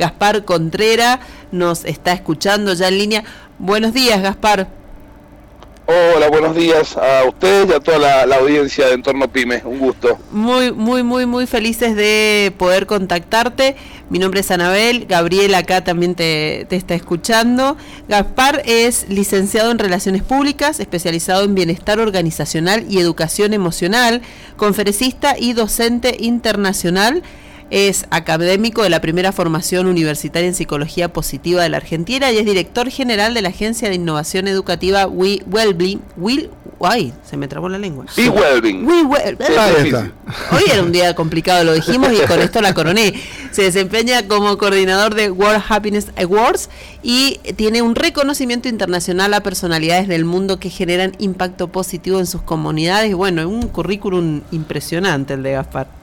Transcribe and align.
Gaspar 0.00 0.46
Contrera 0.46 1.20
nos 1.52 1.84
está 1.84 2.12
escuchando 2.12 2.72
ya 2.72 2.88
en 2.88 2.98
línea. 2.98 3.24
Buenos 3.58 3.92
días, 3.92 4.22
Gaspar. 4.22 4.66
Hola, 5.86 6.28
buenos 6.30 6.56
días 6.56 6.96
a 6.96 7.24
ustedes 7.28 7.68
y 7.68 7.72
a 7.74 7.80
toda 7.80 8.24
la, 8.24 8.36
audiencia 8.36 8.86
de 8.86 8.94
Entorno 8.94 9.30
Pyme. 9.30 9.60
Un 9.62 9.78
gusto. 9.78 10.18
Muy, 10.30 10.72
muy, 10.72 11.02
muy, 11.02 11.26
muy 11.26 11.46
felices 11.46 11.96
de 11.96 12.50
poder 12.56 12.86
contactarte. 12.86 13.76
Mi 14.08 14.18
nombre 14.18 14.40
es 14.40 14.50
Anabel, 14.50 15.04
Gabriel 15.06 15.54
acá 15.54 15.84
también 15.84 16.14
te, 16.14 16.64
te 16.70 16.76
está 16.76 16.94
escuchando. 16.94 17.76
Gaspar 18.08 18.62
es 18.64 19.06
licenciado 19.08 19.70
en 19.70 19.78
Relaciones 19.78 20.22
Públicas, 20.22 20.80
especializado 20.80 21.44
en 21.44 21.54
Bienestar 21.54 21.98
Organizacional 21.98 22.86
y 22.88 23.00
Educación 23.00 23.52
Emocional, 23.52 24.22
conferencista 24.56 25.36
y 25.38 25.52
docente 25.52 26.16
internacional 26.20 27.22
es 27.70 28.06
académico 28.10 28.82
de 28.82 28.90
la 28.90 29.00
primera 29.00 29.32
formación 29.32 29.86
universitaria 29.86 30.48
en 30.48 30.54
psicología 30.54 31.12
positiva 31.12 31.62
de 31.62 31.68
la 31.68 31.76
Argentina 31.76 32.30
y 32.30 32.38
es 32.38 32.44
director 32.44 32.90
general 32.90 33.32
de 33.32 33.42
la 33.42 33.50
Agencia 33.50 33.88
de 33.88 33.94
Innovación 33.94 34.48
Educativa 34.48 35.06
We 35.06 35.42
Wellbeing. 35.46 36.02
Will, 36.16 36.50
ay, 36.80 37.12
se 37.24 37.36
me 37.36 37.46
trabó 37.46 37.68
la 37.68 37.78
lengua. 37.78 38.06
We 38.16 38.28
Wellbeing. 38.28 38.86
Hoy 40.52 40.62
era 40.72 40.82
un 40.82 40.90
día 40.90 41.14
complicado, 41.14 41.64
lo 41.64 41.72
dijimos 41.72 42.12
y 42.12 42.26
con 42.26 42.40
esto 42.40 42.60
la 42.60 42.74
coroné. 42.74 43.14
Se 43.52 43.62
desempeña 43.62 44.26
como 44.26 44.58
coordinador 44.58 45.14
de 45.14 45.30
World 45.30 45.62
Happiness 45.68 46.08
Awards 46.16 46.70
y 47.02 47.38
tiene 47.56 47.82
un 47.82 47.94
reconocimiento 47.94 48.68
internacional 48.68 49.32
a 49.34 49.42
personalidades 49.42 50.08
del 50.08 50.24
mundo 50.24 50.58
que 50.58 50.70
generan 50.70 51.12
impacto 51.18 51.68
positivo 51.68 52.18
en 52.18 52.26
sus 52.26 52.42
comunidades. 52.42 53.14
Bueno, 53.14 53.48
un 53.48 53.68
currículum 53.68 54.42
impresionante 54.50 55.34
el 55.34 55.42
de 55.44 55.52
Gaspar. 55.52 55.99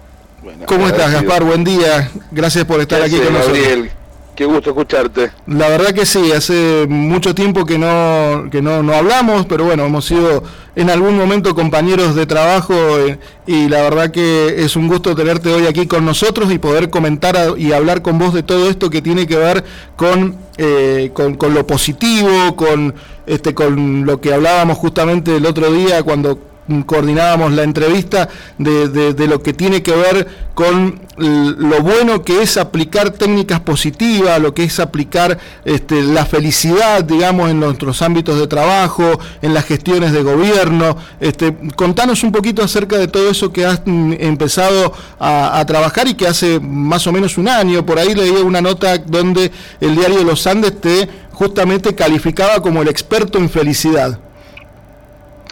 ¿Cómo 0.66 0.88
estás, 0.88 1.12
Gaspar? 1.12 1.44
Buen 1.44 1.64
día. 1.64 2.12
Gracias 2.32 2.66
por 2.66 2.80
estar 2.80 3.02
aquí 3.02 3.18
con 3.18 3.34
nosotros. 3.34 3.58
Gabriel. 3.58 3.91
Qué 4.36 4.46
gusto 4.46 4.70
escucharte. 4.70 5.32
La 5.48 5.68
verdad 5.68 5.96
que 5.96 6.05
sí, 6.05 6.32
hace 6.32 6.86
mucho 6.88 7.34
tiempo 7.34 7.66
que 7.66 7.79
no 7.79 8.49
que 8.52 8.62
no, 8.62 8.84
no 8.84 8.94
hablamos, 8.94 9.48
pero 9.48 9.66
bueno, 9.66 9.84
hemos 9.88 10.05
sido 10.05 10.44
en 10.76 10.91
algún 10.91 11.18
momento 11.18 11.55
compañeros 11.55 12.13
de 12.13 12.27
trabajo 12.27 12.76
eh, 12.99 13.18
y 13.48 13.68
la 13.68 13.82
verdad 13.82 14.12
que 14.12 14.63
es 14.63 14.76
un 14.76 14.90
gusto 14.90 15.16
tenerte 15.16 15.52
hoy 15.52 15.66
aquí 15.66 15.88
con 15.88 16.05
nosotros 16.05 16.51
y 16.51 16.60
poder 16.60 16.91
comentar 16.91 17.35
y 17.57 17.72
hablar 17.72 18.04
con 18.04 18.20
vos 18.20 18.32
de 18.35 18.44
todo 18.44 18.70
esto 18.70 18.91
que 18.91 19.01
tiene 19.01 19.26
que 19.26 19.38
ver 19.38 19.63
con, 19.96 20.38
eh, 20.60 21.10
con, 21.16 21.34
con, 21.34 21.55
lo 21.55 21.66
positivo, 21.66 22.55
con, 22.55 22.94
este, 23.26 23.55
con 23.55 24.05
lo 24.05 24.22
que 24.22 24.35
hablábamos 24.35 24.77
justamente 24.77 25.35
el 25.35 25.48
otro 25.48 25.72
día 25.72 26.04
cuando 26.04 26.38
coordinábamos 26.85 27.54
la 27.54 27.63
entrevista 27.63 28.29
de, 28.57 28.90
de, 29.13 29.27
lo 29.27 29.41
que 29.41 29.54
tiene 29.54 29.82
que 29.82 29.91
ver 29.91 30.27
con 30.54 30.99
lo 31.18 31.82
bueno 31.82 32.23
que 32.23 32.41
es 32.41 32.57
aplicar 32.57 33.12
técnicas 33.12 33.60
positivas, 33.60 34.40
lo 34.40 34.54
que 34.54 34.63
es 34.63 34.79
aplicar 34.79 35.38
este, 35.65 36.01
la 36.04 36.26
felicidad, 36.26 37.04
digamos, 37.04 37.49
en 37.49 37.60
nuestros 37.60 38.01
ámbitos 38.01 38.40
de 38.40 38.48
trabajo, 38.48 39.20
en 39.41 39.54
las 39.54 39.65
gestiones 39.65 40.12
de 40.12 40.23
gobierno. 40.23 40.98
Este, 41.20 41.55
contanos 41.76 42.23
un 42.23 42.32
poquito 42.32 42.63
acerca 42.63 42.98
de 42.98 43.07
todo 43.07 43.29
eso 43.29 43.51
que 43.51 43.65
has 43.65 43.82
mm, 43.85 44.13
empezado 44.20 44.93
a, 45.20 45.63
trabajar 45.68 46.07
y 46.07 46.13
que 46.13 46.27
hace 46.27 46.60
más 46.60 47.05
o 47.07 47.12
menos 47.12 47.38
un 47.38 47.49
año, 47.49 47.85
por 47.85 47.99
ahí 47.99 48.13
leí 48.13 48.32
una 48.32 48.62
nota 48.62 48.98
donde 48.98 49.51
el 49.82 49.95
diario 49.95 50.23
los 50.23 50.45
Andes 50.48 50.79
te 50.79 51.10
justamente 51.32 51.93
calificaba 51.93 52.62
como 52.62 52.82
el 52.82 52.88
experto 52.88 53.38
en 53.38 53.49
felicidad. 53.49 54.20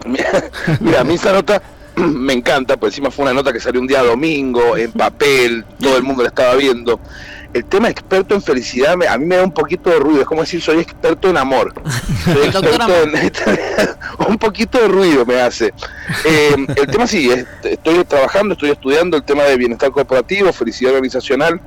Mira, 0.06 1.02
a 1.02 1.04
mí 1.04 1.16
esa 1.16 1.34
nota 1.34 1.62
me 1.96 2.34
encanta, 2.34 2.78
pues 2.78 2.94
encima 2.94 3.12
fue 3.12 3.24
una 3.24 3.34
nota 3.34 3.54
que 3.54 3.60
salió 3.60 3.82
un 3.82 3.88
día 3.88 4.04
domingo, 4.04 4.78
en 4.78 4.92
papel, 4.92 5.66
todo 5.80 5.98
el 5.98 6.04
mundo 6.04 6.24
la 6.24 6.30
estaba 6.30 6.56
viendo. 6.56 7.00
El 7.54 7.64
tema 7.64 7.90
experto 7.90 8.36
en 8.36 8.42
felicidad 8.42 8.96
a 9.08 9.18
mí 9.18 9.26
me 9.26 9.38
da 9.38 9.44
un 9.44 9.54
poquito 9.54 9.90
de 9.90 9.98
ruido, 9.98 10.22
es 10.22 10.28
como 10.28 10.42
decir 10.42 10.62
soy 10.62 10.80
experto 10.80 11.30
en 11.30 11.38
amor. 11.38 11.74
un 14.28 14.38
poquito 14.38 14.82
de 14.82 14.90
ruido 14.90 15.26
me 15.26 15.40
hace. 15.40 15.74
Eh, 16.26 16.56
el 16.76 16.88
tema 16.88 17.08
sí, 17.08 17.32
estoy 17.64 18.04
trabajando, 18.04 18.54
estoy 18.54 18.72
estudiando 18.72 19.16
el 19.16 19.24
tema 19.24 19.44
de 19.44 19.56
bienestar 19.56 19.92
corporativo, 19.92 20.52
felicidad 20.52 20.96
organizacional, 20.96 21.62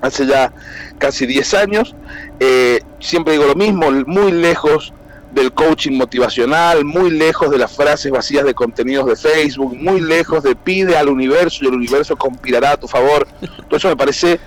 hace 0.00 0.26
ya 0.26 0.50
casi 0.96 1.26
10 1.26 1.54
años. 1.54 1.94
Eh, 2.40 2.80
siempre 2.98 3.34
digo 3.34 3.44
lo 3.44 3.54
mismo, 3.54 3.90
muy 3.90 4.32
lejos 4.32 4.94
del 5.32 5.52
coaching 5.52 5.92
motivacional, 5.92 6.84
muy 6.84 7.10
lejos 7.10 7.50
de 7.50 7.58
las 7.58 7.74
frases 7.74 8.10
vacías 8.10 8.44
de 8.44 8.54
contenidos 8.54 9.06
de 9.06 9.16
Facebook, 9.16 9.76
muy 9.76 10.00
lejos 10.00 10.42
de 10.42 10.56
pide 10.56 10.96
al 10.96 11.08
universo 11.08 11.64
y 11.64 11.68
el 11.68 11.74
universo 11.74 12.16
conspirará 12.16 12.72
a 12.72 12.76
tu 12.76 12.88
favor. 12.88 13.26
Todo 13.68 13.76
eso 13.76 13.88
me 13.88 13.96
parece 13.96 14.40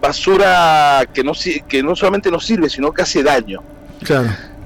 basura 0.00 1.04
que 1.12 1.24
no, 1.24 1.32
que 1.68 1.82
no 1.82 1.96
solamente 1.96 2.30
no 2.30 2.38
sirve, 2.38 2.68
sino 2.68 2.92
que 2.92 3.02
hace 3.02 3.22
daño. 3.22 3.62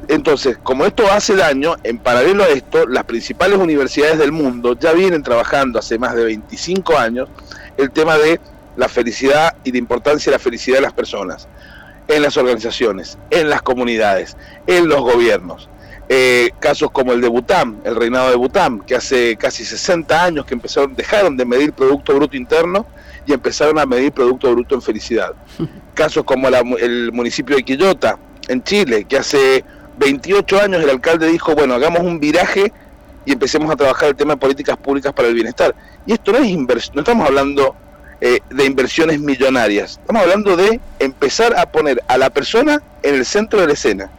Entonces, 0.09 0.59
como 0.63 0.85
esto 0.85 1.11
hace 1.11 1.37
daño, 1.37 1.77
en 1.85 1.99
paralelo 1.99 2.43
a 2.43 2.49
esto, 2.49 2.87
las 2.87 3.05
principales 3.05 3.59
universidades 3.59 4.19
del 4.19 4.33
mundo 4.33 4.77
ya 4.79 4.93
vienen 4.93 5.23
trabajando 5.23 5.79
hace 5.79 5.99
más 5.99 6.15
de 6.15 6.25
25 6.25 6.99
años 6.99 7.29
el 7.77 7.91
tema 7.91 8.19
de 8.19 8.41
la 8.77 8.89
felicidad 8.89 9.57
y 9.63 9.73
la 9.73 9.79
importancia 9.79 10.31
de 10.31 10.37
la 10.37 10.43
felicidad 10.43 10.79
de 10.79 10.83
las 10.83 10.93
personas 10.93 11.49
en 12.11 12.23
las 12.23 12.37
organizaciones, 12.37 13.19
en 13.31 13.49
las 13.49 13.63
comunidades, 13.63 14.37
en 14.67 14.89
los 14.89 15.01
gobiernos. 15.01 15.69
Eh, 16.09 16.51
casos 16.59 16.91
como 16.91 17.13
el 17.13 17.21
de 17.21 17.29
Bután, 17.29 17.81
el 17.85 17.95
reinado 17.95 18.31
de 18.31 18.37
Bután, 18.37 18.81
que 18.81 18.97
hace 18.97 19.37
casi 19.37 19.65
60 19.65 20.25
años 20.25 20.45
que 20.45 20.55
empezaron, 20.55 20.95
dejaron 20.97 21.37
de 21.37 21.45
medir 21.45 21.73
Producto 21.73 22.15
Bruto 22.15 22.37
Interno 22.37 22.85
y 23.27 23.33
empezaron 23.33 23.79
a 23.79 23.87
medir 23.87 24.11
Producto 24.11 24.51
Bruto 24.51 24.75
en 24.75 24.83
felicidad. 24.83 25.35
Casos 25.95 26.25
como 26.25 26.49
el 26.49 27.13
municipio 27.13 27.55
de 27.55 27.63
Quillota, 27.63 28.19
en 28.49 28.63
Chile, 28.65 29.05
que 29.05 29.19
hace 29.19 29.65
28 29.99 30.61
años 30.61 30.83
el 30.83 30.91
alcalde 30.91 31.29
dijo, 31.29 31.55
bueno, 31.55 31.75
hagamos 31.75 32.01
un 32.01 32.19
viraje 32.19 32.73
y 33.25 33.33
empecemos 33.33 33.71
a 33.71 33.77
trabajar 33.77 34.09
el 34.09 34.17
tema 34.17 34.35
de 34.35 34.39
políticas 34.39 34.77
públicas 34.77 35.13
para 35.13 35.29
el 35.29 35.35
bienestar. 35.35 35.75
Y 36.07 36.13
esto 36.13 36.33
no 36.33 36.39
es 36.39 36.49
inversión, 36.49 36.97
no 36.97 37.03
estamos 37.03 37.29
hablando 37.29 37.77
eh, 38.23 38.41
de 38.51 38.65
inversiones 38.67 39.19
millonarias. 39.19 39.93
Estamos 39.93 40.23
hablando 40.23 40.55
de 40.55 40.79
empezar 40.99 41.57
a 41.59 41.65
poner 41.65 42.03
a 42.07 42.19
la 42.19 42.29
persona 42.29 42.83
en 43.03 43.15
el 43.15 43.25
centro 43.25 43.61
de 43.61 43.67
la 43.67 43.73
escena. 43.73 44.11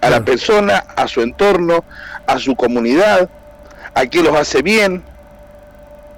A 0.00 0.08
la 0.08 0.24
persona, 0.24 0.78
a 0.96 1.06
su 1.06 1.20
entorno, 1.20 1.84
a 2.26 2.38
su 2.38 2.56
comunidad, 2.56 3.28
a 3.94 4.06
quien 4.06 4.24
los 4.24 4.34
hace 4.34 4.62
bien. 4.62 5.02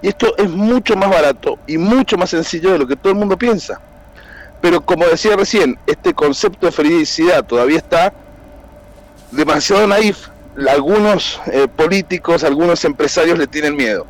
Y 0.03 0.09
esto 0.09 0.37
es 0.37 0.49
mucho 0.49 0.95
más 0.95 1.11
barato 1.11 1.59
y 1.67 1.79
mucho 1.79 2.17
más 2.17 2.31
sencillo 2.31 2.71
de 2.71 2.79
lo 2.79 2.87
que 2.87 2.95
todo 2.95 3.13
el 3.13 3.19
mundo 3.19 3.37
piensa. 3.37 3.81
Pero 4.61 4.81
como 4.81 5.05
decía 5.07 5.35
recién, 5.35 5.77
este 5.87 6.15
concepto 6.15 6.67
de 6.67 6.73
felicidad 6.73 7.45
todavía 7.45 7.79
está 7.79 8.13
demasiado 9.33 9.85
naif. 9.89 10.29
Algunos 10.69 11.41
eh, 11.47 11.67
políticos, 11.67 12.45
algunos 12.45 12.85
empresarios 12.85 13.37
le 13.37 13.49
tienen 13.49 13.75
miedo 13.75 14.07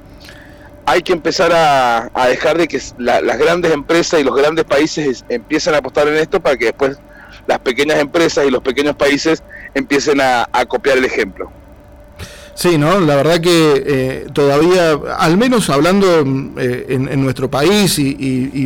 hay 0.89 1.03
que 1.03 1.13
empezar 1.13 1.53
a, 1.53 2.29
dejar 2.29 2.57
de 2.57 2.67
que 2.67 2.81
las 2.97 3.39
grandes 3.39 3.73
empresas 3.73 4.21
y 4.21 4.25
los 4.25 4.35
grandes 4.35 4.65
países 4.65 5.23
empiecen 5.29 5.75
a 5.75 5.79
apostar 5.79 6.09
en 6.09 6.15
esto 6.15 6.41
para 6.41 6.57
que 6.57 6.67
después 6.67 6.99
las 7.47 7.59
pequeñas 7.59 7.99
empresas 7.99 8.47
y 8.47 8.51
los 8.51 8.63
pequeños 8.63 8.97
países 8.97 9.43
empiecen 9.75 10.19
a, 10.23 10.49
copiar 10.67 10.97
el 10.97 11.05
ejemplo. 11.05 11.51
Sí, 12.55 12.79
¿no? 12.79 13.01
La 13.01 13.17
verdad 13.17 13.39
que 13.39 13.85
eh, 13.87 14.27
todavía, 14.33 14.99
al 15.19 15.37
menos 15.37 15.69
hablando 15.69 16.25
eh, 16.59 16.87
en, 16.89 17.23
nuestro 17.23 17.51
país 17.51 17.99
y, 17.99 18.15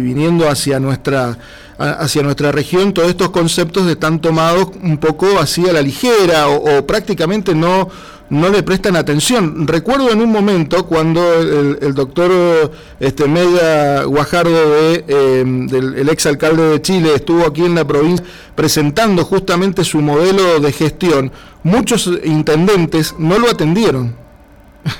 viniendo 0.00 0.48
hacia 0.48 0.78
nuestra 0.78 1.36
hacia 1.78 2.22
nuestra 2.22 2.52
región, 2.52 2.94
todos 2.94 3.08
estos 3.08 3.30
conceptos 3.30 3.88
están 3.88 4.20
tomados 4.20 4.68
un 4.80 4.98
poco 4.98 5.40
así 5.40 5.68
a 5.68 5.72
la 5.72 5.82
ligera 5.82 6.46
o 6.46 6.86
prácticamente 6.86 7.56
no 7.56 7.88
no 8.30 8.48
le 8.48 8.62
prestan 8.62 8.96
atención. 8.96 9.66
Recuerdo 9.66 10.10
en 10.10 10.20
un 10.20 10.30
momento 10.30 10.86
cuando 10.86 11.20
el, 11.40 11.94
doctor 11.94 12.72
este, 13.00 13.28
Media 13.28 14.04
Guajardo, 14.04 14.70
de, 14.70 15.04
eh, 15.06 15.44
del 15.44 15.94
el 15.94 16.08
exalcalde 16.08 16.62
de 16.62 16.82
Chile, 16.82 17.14
estuvo 17.14 17.46
aquí 17.46 17.64
en 17.64 17.74
la 17.74 17.86
provincia 17.86 18.24
presentando 18.54 19.24
justamente 19.24 19.84
su 19.84 20.00
modelo 20.00 20.60
de 20.60 20.72
gestión, 20.72 21.32
muchos 21.62 22.10
intendentes 22.24 23.14
no 23.18 23.38
lo 23.38 23.50
atendieron. 23.50 24.21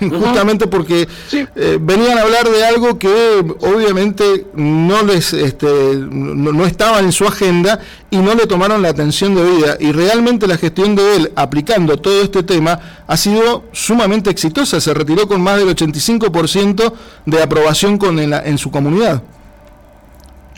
Justamente 0.00 0.67
porque 0.67 1.08
eh, 1.56 1.79
venían 1.81 2.19
a 2.19 2.23
hablar 2.23 2.49
de 2.49 2.64
algo 2.64 2.99
que 2.99 3.44
obviamente 3.61 4.46
no 4.55 5.02
les 5.02 5.32
este, 5.32 5.67
no, 5.67 6.64
estaba 6.64 7.00
en 7.00 7.12
su 7.12 7.26
agenda 7.26 7.81
y 8.11 8.19
no 8.19 8.34
le 8.34 8.46
tomaron 8.46 8.82
la 8.82 8.90
atención 8.90 9.34
debida 9.34 9.76
y 9.81 9.93
realmente 9.93 10.46
la 10.46 10.56
gestión 10.56 10.94
de 10.94 11.17
él 11.17 11.32
aplicando 11.34 11.96
todo 11.96 12.23
este 12.23 12.43
tema 12.43 12.79
ha 13.06 13.17
sido 13.17 13.64
sumamente 13.73 14.31
exitosa, 14.31 14.81
se 14.81 14.94
retiró 14.94 15.26
con 15.26 15.40
más 15.40 15.58
del 15.58 15.75
85% 15.75 16.93
de 17.26 17.43
aprobación 17.43 17.99
con 17.99 18.19
en 18.19 18.58
su 18.58 18.70
comunidad. 18.70 19.23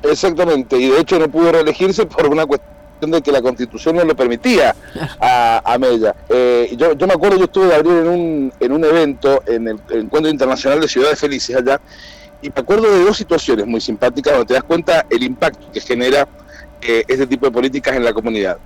Exactamente, 0.02 0.78
y 0.78 0.90
de 0.90 1.00
hecho 1.00 1.18
no 1.18 1.28
pudo 1.30 1.52
reelegirse 1.52 2.04
por 2.04 2.26
una 2.28 2.44
cuestión 2.44 2.73
de 3.10 3.22
que 3.22 3.32
la 3.32 3.42
constitución 3.42 3.96
no 3.96 4.04
lo 4.04 4.14
permitía 4.16 4.74
a, 5.20 5.62
a 5.64 5.78
Mella. 5.78 6.14
Eh, 6.28 6.74
yo, 6.76 6.94
yo 6.94 7.06
me 7.06 7.14
acuerdo, 7.14 7.38
yo 7.38 7.44
estuve 7.44 7.66
de 7.66 7.74
abrir 7.74 7.92
en 7.92 8.08
un, 8.08 8.52
en 8.60 8.72
un 8.72 8.84
evento, 8.84 9.42
en 9.46 9.68
el, 9.68 9.80
Encuentro 9.90 10.30
Internacional 10.30 10.80
de 10.80 10.88
Ciudades 10.88 11.18
Felices 11.18 11.56
allá, 11.56 11.80
Y 12.42 12.48
me 12.48 12.54
acuerdo 12.56 12.90
de 12.90 13.04
dos 13.04 13.16
situaciones 13.16 13.66
muy 13.66 13.80
simpáticas 13.80 14.32
donde 14.34 14.46
te 14.46 14.54
das 14.54 14.64
cuenta 14.64 15.06
el 15.10 15.22
impacto 15.22 15.70
que 15.72 15.80
genera 15.80 16.28
eh, 16.82 17.04
este 17.08 17.26
tipo 17.26 17.46
de 17.46 17.52
políticas 17.52 17.96
en 17.96 18.04
la 18.04 18.12
comunidad. 18.12 18.58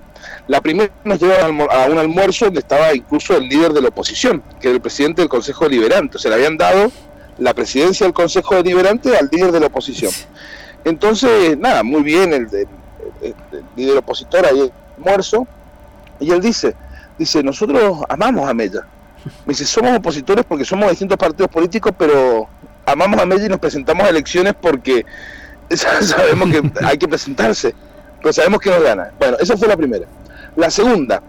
La 0.47 0.61
primera 0.61 0.91
nos 1.03 1.19
lleva 1.21 1.45
a 1.45 1.87
un 1.87 1.97
almuerzo 1.97 2.45
donde 2.45 2.59
estaba 2.59 2.93
incluso 2.93 3.37
el 3.37 3.47
líder 3.47 3.71
de 3.71 3.81
la 3.81 3.89
oposición, 3.89 4.43
que 4.59 4.67
era 4.67 4.75
el 4.75 4.81
presidente 4.81 5.21
del 5.21 5.29
Consejo 5.29 5.65
Deliberante. 5.65 6.17
O 6.17 6.19
sea, 6.19 6.29
le 6.29 6.35
habían 6.35 6.57
dado 6.57 6.91
la 7.37 7.53
presidencia 7.53 8.05
del 8.05 8.13
Consejo 8.13 8.55
Deliberante 8.55 9.15
al 9.15 9.29
líder 9.31 9.51
de 9.51 9.59
la 9.59 9.67
oposición. 9.67 10.11
Entonces, 10.83 11.57
nada, 11.57 11.83
muy 11.83 12.03
bien 12.03 12.33
el, 12.33 12.47
líder 13.75 13.97
opositor 13.97 14.45
ahí 14.45 14.61
el 14.61 14.71
almuerzo. 14.97 15.47
Y 16.19 16.31
él 16.31 16.41
dice, 16.41 16.75
dice, 17.17 17.43
nosotros 17.43 18.03
amamos 18.09 18.49
a 18.49 18.53
Mella. 18.53 18.85
Me 19.45 19.51
dice, 19.51 19.65
somos 19.65 19.97
opositores 19.97 20.45
porque 20.45 20.65
somos 20.65 20.89
distintos 20.89 21.17
partidos 21.17 21.49
políticos, 21.49 21.93
pero 21.97 22.47
amamos 22.85 23.19
a 23.19 23.25
Mella 23.25 23.45
y 23.45 23.49
nos 23.49 23.59
presentamos 23.59 24.03
a 24.05 24.09
elecciones 24.09 24.53
porque 24.59 25.05
sabemos 25.69 26.49
que 26.49 26.85
hay 26.85 26.97
que 26.97 27.07
presentarse 27.07 27.73
pero 28.21 28.33
sabemos 28.33 28.59
que 28.59 28.69
nos 28.69 28.83
gana. 28.83 29.11
Bueno, 29.17 29.37
esa 29.39 29.57
fue 29.57 29.67
la 29.67 29.77
primera. 29.77 30.05
La 30.55 30.69
segunda, 30.69 31.21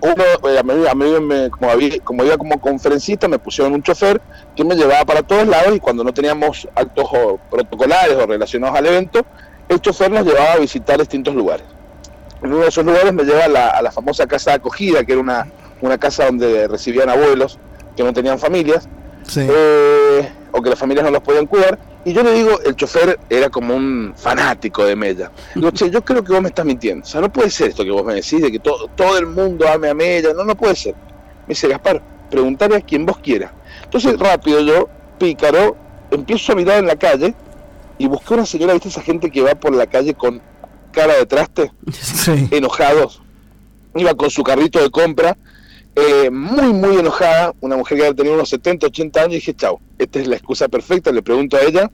uno, 0.00 0.24
eh, 0.50 0.58
a 0.58 0.94
mí, 0.94 1.50
como, 1.50 1.70
había, 1.70 2.00
como 2.00 2.24
iba 2.24 2.36
como 2.36 2.60
conferencista, 2.60 3.28
me 3.28 3.38
pusieron 3.38 3.74
un 3.74 3.82
chofer 3.82 4.20
que 4.56 4.64
me 4.64 4.74
llevaba 4.74 5.04
para 5.04 5.22
todos 5.22 5.46
lados 5.46 5.76
y 5.76 5.80
cuando 5.80 6.02
no 6.02 6.12
teníamos 6.12 6.68
actos 6.74 7.08
protocolares 7.50 8.16
o 8.16 8.26
relacionados 8.26 8.76
al 8.76 8.86
evento, 8.86 9.24
el 9.74 9.80
chofer 9.80 10.10
nos 10.10 10.24
llevaba 10.24 10.52
a 10.52 10.58
visitar 10.58 10.98
distintos 10.98 11.34
lugares. 11.34 11.66
En 12.42 12.52
uno 12.52 12.62
de 12.62 12.68
esos 12.68 12.84
lugares 12.84 13.12
me 13.12 13.24
lleva 13.24 13.44
a 13.44 13.48
la, 13.48 13.68
a 13.68 13.82
la 13.82 13.90
famosa 13.90 14.26
casa 14.26 14.50
de 14.50 14.56
acogida, 14.56 15.04
que 15.04 15.12
era 15.12 15.20
una, 15.20 15.46
una 15.80 15.98
casa 15.98 16.26
donde 16.26 16.68
recibían 16.68 17.08
abuelos 17.08 17.58
que 17.96 18.02
no 18.02 18.12
tenían 18.12 18.38
familias, 18.38 18.88
eh, 19.36 20.32
o 20.52 20.60
que 20.60 20.70
las 20.70 20.78
familias 20.78 21.04
no 21.04 21.10
los 21.10 21.22
podían 21.22 21.46
cuidar 21.46 21.78
y 22.06 22.12
yo 22.12 22.22
le 22.22 22.32
digo, 22.32 22.60
el 22.60 22.76
chofer 22.76 23.18
era 23.30 23.48
como 23.48 23.74
un 23.74 24.12
fanático 24.14 24.84
de 24.84 24.94
Mella. 24.94 25.30
Digo, 25.54 25.70
che, 25.70 25.90
yo 25.90 26.04
creo 26.04 26.22
que 26.22 26.32
vos 26.32 26.42
me 26.42 26.48
estás 26.48 26.66
mintiendo. 26.66 27.02
O 27.02 27.08
sea, 27.08 27.22
no 27.22 27.32
puede 27.32 27.48
ser 27.48 27.70
esto 27.70 27.82
que 27.82 27.90
vos 27.90 28.04
me 28.04 28.14
decís, 28.14 28.42
de 28.42 28.52
que 28.52 28.58
todo, 28.58 28.88
todo 28.88 29.16
el 29.16 29.26
mundo 29.26 29.66
ame 29.66 29.88
a 29.88 29.94
Mella. 29.94 30.34
No, 30.34 30.44
no 30.44 30.54
puede 30.54 30.76
ser. 30.76 30.94
Me 30.94 31.54
dice, 31.54 31.66
Gaspar, 31.66 32.02
preguntarle 32.30 32.76
a 32.76 32.80
quien 32.82 33.06
vos 33.06 33.16
quieras. 33.18 33.52
Entonces, 33.84 34.18
rápido 34.18 34.60
yo, 34.60 34.88
pícaro, 35.18 35.76
empiezo 36.10 36.52
a 36.52 36.56
mirar 36.56 36.78
en 36.78 36.86
la 36.86 36.96
calle 36.96 37.34
y 37.98 38.06
busqué 38.06 38.34
una 38.34 38.46
señora, 38.46 38.72
¿viste 38.72 38.88
esa 38.88 39.02
gente 39.02 39.30
que 39.30 39.42
va 39.42 39.54
por 39.54 39.74
la 39.74 39.86
calle 39.86 40.14
con 40.14 40.42
cara 40.92 41.14
de 41.16 41.26
traste? 41.26 41.72
Enojados. 42.50 43.22
Iba 43.94 44.14
con 44.14 44.30
su 44.30 44.42
carrito 44.42 44.80
de 44.80 44.90
compra 44.90 45.36
eh, 45.96 46.28
muy, 46.30 46.72
muy 46.72 46.96
enojada, 46.96 47.54
una 47.60 47.76
mujer 47.76 47.98
que 47.98 48.04
había 48.04 48.16
tenido 48.16 48.34
unos 48.34 48.48
70, 48.48 48.88
80 48.88 49.20
años, 49.20 49.32
y 49.32 49.36
dije, 49.36 49.54
chao, 49.54 49.80
esta 49.98 50.18
es 50.18 50.26
la 50.26 50.34
excusa 50.34 50.68
perfecta, 50.68 51.12
le 51.12 51.22
pregunto 51.22 51.56
a 51.56 51.60
ella 51.60 51.90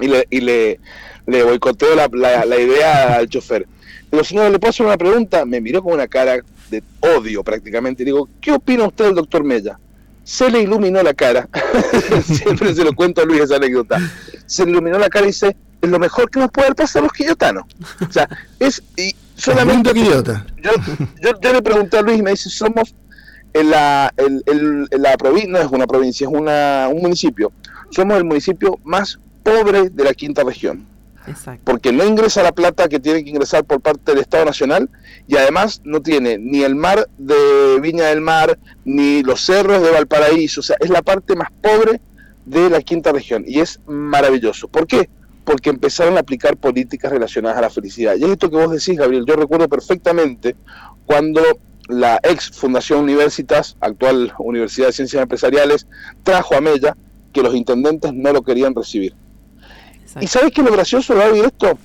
y 0.00 0.08
le, 0.08 0.26
y 0.30 0.40
le, 0.40 0.80
le 1.26 1.42
boicoteo 1.42 1.94
la, 1.94 2.08
la, 2.46 2.58
idea 2.58 3.16
al 3.16 3.28
chofer. 3.28 3.66
Digo, 4.10 4.24
señora, 4.24 4.48
¿le 4.48 4.58
puedo 4.58 4.70
hacer 4.70 4.86
una 4.86 4.96
pregunta? 4.96 5.44
Me 5.44 5.60
miró 5.60 5.82
con 5.82 5.92
una 5.92 6.08
cara 6.08 6.38
de 6.70 6.82
odio 7.00 7.44
prácticamente. 7.44 8.02
Digo, 8.02 8.28
¿qué 8.40 8.52
opina 8.52 8.86
usted 8.86 9.06
del 9.06 9.16
doctor 9.16 9.44
Mella? 9.44 9.78
Se 10.28 10.50
le 10.50 10.60
iluminó 10.60 11.02
la 11.02 11.14
cara. 11.14 11.48
Siempre 12.22 12.74
se 12.74 12.84
lo 12.84 12.92
cuento 12.94 13.22
a 13.22 13.24
Luis 13.24 13.40
esa 13.40 13.56
anécdota. 13.56 13.98
Se 14.44 14.66
le 14.66 14.72
iluminó 14.72 14.98
la 14.98 15.08
cara 15.08 15.24
y 15.24 15.28
dice, 15.28 15.56
es 15.80 15.88
lo 15.88 15.98
mejor 15.98 16.30
que 16.30 16.38
nos 16.38 16.50
puede 16.50 16.74
pasar 16.74 17.00
a 17.00 17.04
los 17.04 17.14
quillotanos. 17.14 17.64
O 18.06 18.12
sea, 18.12 18.28
es... 18.58 18.82
Y 18.98 19.16
solamente... 19.34 19.90
Yo, 19.94 20.22
yo, 21.22 21.30
yo 21.40 21.52
le 21.54 21.62
pregunté 21.62 21.96
a 21.96 22.02
Luis 22.02 22.18
y 22.18 22.22
me 22.22 22.32
dice, 22.32 22.50
somos 22.50 22.94
en 23.54 23.70
la, 23.70 24.12
la 24.90 25.16
provincia, 25.16 25.50
no 25.50 25.60
es 25.60 25.72
una 25.72 25.86
provincia, 25.86 26.26
es 26.28 26.34
una, 26.34 26.88
un 26.92 27.00
municipio. 27.00 27.50
Somos 27.88 28.18
el 28.18 28.24
municipio 28.24 28.78
más 28.84 29.18
pobre 29.42 29.88
de 29.88 30.04
la 30.04 30.12
quinta 30.12 30.44
región. 30.44 30.86
Porque 31.64 31.92
no 31.92 32.04
ingresa 32.04 32.42
la 32.42 32.52
plata 32.52 32.88
que 32.88 33.00
tiene 33.00 33.24
que 33.24 33.30
ingresar 33.30 33.64
por 33.64 33.80
parte 33.80 34.12
del 34.12 34.20
Estado 34.20 34.44
Nacional 34.44 34.88
y 35.26 35.36
además 35.36 35.80
no 35.84 36.00
tiene 36.00 36.38
ni 36.38 36.62
el 36.62 36.74
mar 36.74 37.08
de 37.18 37.80
Viña 37.80 38.06
del 38.06 38.20
Mar, 38.20 38.58
ni 38.84 39.22
los 39.22 39.40
cerros 39.40 39.82
de 39.82 39.90
Valparaíso. 39.90 40.60
O 40.60 40.62
sea, 40.62 40.76
es 40.80 40.90
la 40.90 41.02
parte 41.02 41.36
más 41.36 41.48
pobre 41.62 42.00
de 42.44 42.70
la 42.70 42.80
quinta 42.80 43.12
región 43.12 43.44
y 43.46 43.60
es 43.60 43.80
maravilloso. 43.86 44.68
¿Por 44.68 44.86
qué? 44.86 45.08
Porque 45.44 45.70
empezaron 45.70 46.16
a 46.16 46.20
aplicar 46.20 46.56
políticas 46.56 47.12
relacionadas 47.12 47.58
a 47.58 47.62
la 47.62 47.70
felicidad. 47.70 48.16
Y 48.16 48.24
es 48.24 48.30
esto 48.30 48.50
que 48.50 48.56
vos 48.56 48.70
decís, 48.70 48.98
Gabriel. 48.98 49.24
Yo 49.26 49.36
recuerdo 49.36 49.68
perfectamente 49.68 50.56
cuando 51.06 51.42
la 51.88 52.20
ex 52.22 52.50
Fundación 52.50 53.00
Universitas, 53.00 53.76
actual 53.80 54.32
Universidad 54.38 54.88
de 54.88 54.92
Ciencias 54.92 55.22
Empresariales, 55.22 55.86
trajo 56.22 56.54
a 56.54 56.60
Mella 56.60 56.96
que 57.32 57.42
los 57.42 57.54
intendentes 57.54 58.12
no 58.14 58.32
lo 58.32 58.42
querían 58.42 58.74
recibir. 58.74 59.14
¿Y 60.20 60.26
sabes 60.26 60.52
qué 60.52 60.60
es 60.60 60.66
lo 60.66 60.72
gracioso, 60.72 61.14
de 61.14 61.40
esto? 61.40 61.78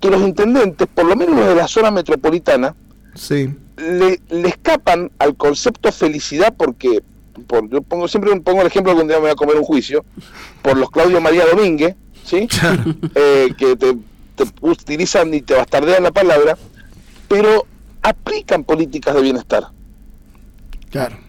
Que 0.00 0.10
los 0.10 0.22
intendentes, 0.22 0.86
por 0.92 1.04
lo 1.04 1.16
menos 1.16 1.36
los 1.36 1.48
de 1.48 1.54
la 1.54 1.68
zona 1.68 1.90
metropolitana, 1.90 2.74
sí. 3.14 3.54
le, 3.76 4.20
escapan 4.48 5.10
al 5.18 5.36
concepto 5.36 5.90
felicidad 5.92 6.54
porque, 6.56 7.02
por, 7.46 7.68
yo 7.70 7.82
pongo 7.82 8.08
siempre 8.08 8.38
pongo 8.40 8.60
el 8.60 8.66
ejemplo 8.66 8.94
que 8.94 9.02
un 9.02 9.08
día 9.08 9.16
me 9.16 9.22
voy 9.22 9.30
a 9.30 9.36
comer 9.36 9.56
un 9.56 9.64
juicio, 9.64 10.04
por 10.62 10.76
los 10.76 10.90
Claudio 10.90 11.20
María 11.20 11.46
Domínguez, 11.46 11.96
¿sí? 12.24 12.48
Eh, 13.14 13.54
que 13.56 13.76
te, 13.76 13.96
te 14.34 14.44
utilizan 14.60 15.32
y 15.32 15.42
te 15.42 15.54
bastardean 15.54 16.02
la 16.02 16.10
palabra, 16.10 16.58
pero 17.28 17.66
aplican 18.02 18.64
políticas 18.64 19.14
de 19.14 19.22
bienestar. 19.22 19.68
Claro. 20.90 21.23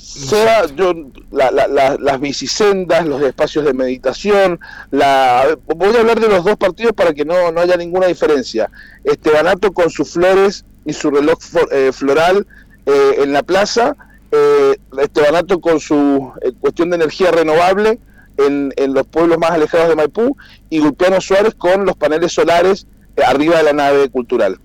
Sea 0.00 0.66
yo, 0.74 0.92
las 1.30 2.20
bicisendas, 2.20 3.06
los 3.06 3.22
espacios 3.22 3.64
de 3.64 3.72
meditación, 3.72 4.58
la, 4.90 5.56
voy 5.66 5.94
a 5.94 6.00
hablar 6.00 6.18
de 6.18 6.28
los 6.28 6.44
dos 6.44 6.56
partidos 6.56 6.92
para 6.92 7.12
que 7.14 7.24
no, 7.24 7.52
no 7.52 7.60
haya 7.60 7.76
ninguna 7.76 8.06
diferencia. 8.06 8.70
Estebanato 9.04 9.72
con 9.72 9.90
sus 9.90 10.10
flores 10.10 10.64
y 10.84 10.92
su 10.92 11.10
reloj 11.10 11.38
eh, 11.70 11.92
floral 11.92 12.46
eh, 12.86 13.14
en 13.18 13.32
la 13.32 13.42
plaza, 13.42 13.96
eh, 14.32 14.76
Estebanato 14.98 15.60
con 15.60 15.80
su 15.80 16.32
eh, 16.42 16.52
cuestión 16.60 16.90
de 16.90 16.96
energía 16.96 17.30
renovable 17.30 17.98
en, 18.36 18.72
en, 18.76 18.94
los 18.94 19.06
pueblos 19.06 19.38
más 19.38 19.50
alejados 19.50 19.88
de 19.88 19.96
Maipú 19.96 20.36
y 20.70 20.80
Gulpiano 20.80 21.20
Suárez 21.20 21.54
con 21.54 21.84
los 21.84 21.96
paneles 21.96 22.32
solares 22.32 22.86
arriba 23.24 23.58
de 23.58 23.64
la 23.64 23.72
nave 23.72 24.08
cultural. 24.08 24.58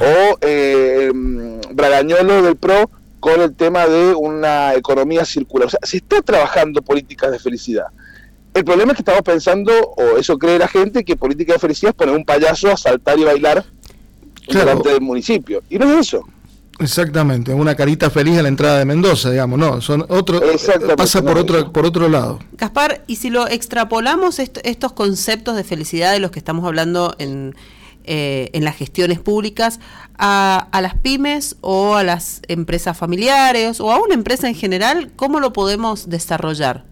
O 0.00 0.38
eh, 0.40 1.10
Bragañolo 1.72 2.42
del 2.42 2.56
PRO 2.56 2.90
con 3.20 3.40
el 3.40 3.54
tema 3.54 3.86
de 3.86 4.14
una 4.14 4.74
economía 4.74 5.24
circular. 5.24 5.68
O 5.68 5.70
sea, 5.70 5.80
se 5.82 5.98
está 5.98 6.22
trabajando 6.22 6.82
políticas 6.82 7.30
de 7.30 7.38
felicidad. 7.38 7.86
El 8.54 8.64
problema 8.64 8.92
es 8.92 8.96
que 8.96 9.02
estamos 9.02 9.22
pensando, 9.22 9.72
o 9.96 10.16
eso 10.16 10.38
cree 10.38 10.58
la 10.58 10.68
gente, 10.68 11.04
que 11.04 11.16
política 11.16 11.54
de 11.54 11.58
felicidad 11.58 11.90
es 11.90 11.96
poner 11.96 12.14
un 12.14 12.24
payaso 12.24 12.72
a 12.72 12.76
saltar 12.76 13.18
y 13.18 13.24
bailar 13.24 13.64
delante 14.48 14.88
del 14.88 15.00
municipio. 15.00 15.62
Y 15.68 15.78
no 15.78 15.92
es 15.92 16.08
eso. 16.08 16.24
Exactamente, 16.78 17.54
una 17.54 17.74
carita 17.74 18.10
feliz 18.10 18.38
a 18.38 18.42
la 18.42 18.48
entrada 18.48 18.78
de 18.78 18.84
Mendoza, 18.84 19.30
digamos, 19.30 19.58
no, 19.58 19.80
son 19.80 20.04
otro 20.08 20.42
pasa 20.94 21.22
por 21.22 21.38
otro 21.38 21.72
por 21.72 21.86
otro 21.86 22.06
lado. 22.06 22.38
Gaspar, 22.52 23.02
y 23.06 23.16
si 23.16 23.30
lo 23.30 23.48
extrapolamos 23.48 24.38
estos 24.38 24.92
conceptos 24.92 25.56
de 25.56 25.64
felicidad 25.64 26.12
de 26.12 26.20
los 26.20 26.30
que 26.30 26.38
estamos 26.38 26.66
hablando 26.66 27.14
en 27.18 27.54
eh, 28.06 28.50
en 28.52 28.64
las 28.64 28.76
gestiones 28.76 29.18
públicas 29.18 29.80
a, 30.18 30.68
las 30.80 30.94
pymes 30.94 31.56
o 31.60 31.96
a 31.96 32.04
las 32.04 32.40
empresas 32.48 32.96
familiares 32.96 33.80
o 33.80 33.90
a 33.90 34.00
una 34.00 34.14
empresa 34.14 34.48
en 34.48 34.54
general? 34.54 35.10
¿Cómo 35.16 35.40
lo 35.40 35.52
podemos 35.52 36.08
desarrollar? 36.08 36.84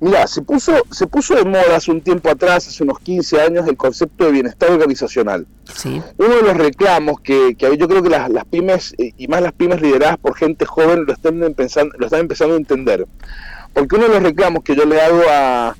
Mira, 0.00 0.26
se 0.28 0.42
puso, 0.42 0.72
se 0.92 1.08
puso 1.08 1.34
de 1.34 1.44
moda 1.44 1.76
hace 1.76 1.90
un 1.90 2.00
tiempo 2.00 2.30
atrás, 2.30 2.68
hace 2.68 2.84
unos 2.84 3.00
15 3.00 3.40
años, 3.40 3.66
el 3.66 3.76
concepto 3.76 4.26
de 4.26 4.32
bienestar 4.32 4.70
organizacional. 4.70 5.46
Sí. 5.74 6.00
Uno 6.18 6.36
de 6.36 6.42
los 6.42 6.56
reclamos 6.56 7.20
que, 7.20 7.56
que 7.56 7.76
yo 7.76 7.88
creo 7.88 8.02
que 8.02 8.08
las, 8.08 8.30
las, 8.30 8.44
pymes, 8.44 8.94
y 8.96 9.26
más 9.26 9.42
las 9.42 9.52
pymes 9.52 9.82
lideradas 9.82 10.16
por 10.18 10.36
gente 10.36 10.66
joven, 10.66 11.04
lo 11.04 11.12
están, 11.12 11.42
empezando, 11.42 11.96
lo 11.98 12.06
están 12.06 12.20
empezando 12.20 12.54
a 12.54 12.58
entender. 12.58 13.06
Porque 13.74 13.96
uno 13.96 14.06
de 14.06 14.14
los 14.14 14.22
reclamos 14.22 14.62
que 14.62 14.76
yo 14.76 14.84
le 14.84 15.00
hago 15.00 15.22
a, 15.28 15.76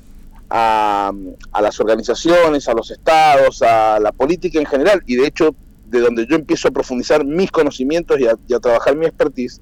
a, 0.49 1.11
las 1.61 1.79
organizaciones, 1.79 2.67
a 2.67 2.73
los 2.73 2.91
estados, 2.91 3.61
a 3.61 3.99
la 3.99 4.11
política 4.11 4.59
en 4.59 4.65
general, 4.65 5.03
y 5.05 5.15
de 5.15 5.27
hecho 5.27 5.55
de 5.85 5.99
donde 6.01 6.27
yo 6.27 6.35
empiezo 6.35 6.67
a 6.67 6.71
profundizar 6.71 7.25
mis 7.25 7.51
conocimientos 7.51 8.19
y 8.19 8.27
a, 8.27 8.59
trabajar 8.59 8.95
mi 8.95 9.05
expertise, 9.05 9.61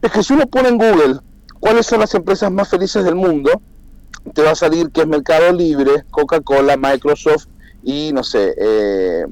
es 0.00 0.10
que 0.10 0.22
si 0.22 0.32
uno 0.32 0.46
pone 0.46 0.68
en 0.68 0.78
Google 0.78 1.20
cuáles 1.60 1.86
son 1.86 2.00
las 2.00 2.14
empresas 2.14 2.50
más 2.50 2.68
felices 2.68 3.04
del 3.04 3.14
mundo, 3.14 3.62
te 4.34 4.42
va 4.42 4.50
a 4.50 4.54
salir 4.56 4.90
que 4.90 5.02
es 5.02 5.06
Mercado 5.06 5.52
Libre, 5.52 6.04
Coca-Cola, 6.10 6.76
Microsoft 6.76 7.46
y 7.84 8.12
no 8.12 8.24
sé, 8.24 8.54
eh, 8.56 9.26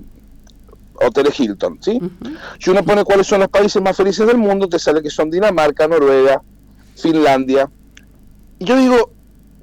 Hoteles 0.95 1.39
Hilton, 1.39 1.79
¿sí? 1.81 1.99
Si 2.59 2.71
uno 2.71 2.85
pone 2.85 3.05
cuáles 3.05 3.27
son 3.27 3.41
los 3.41 3.49
países 3.49 3.81
más 3.81 3.97
felices 3.97 4.27
del 4.27 4.37
mundo, 4.37 4.69
te 4.69 4.79
sale 4.79 5.03
que 5.03 5.11
son 5.11 5.31
Dinamarca, 5.31 5.89
Noruega, 5.89 6.43
Finlandia. 6.95 7.71
Y 8.59 8.65
yo 8.65 8.77
digo, 8.77 9.13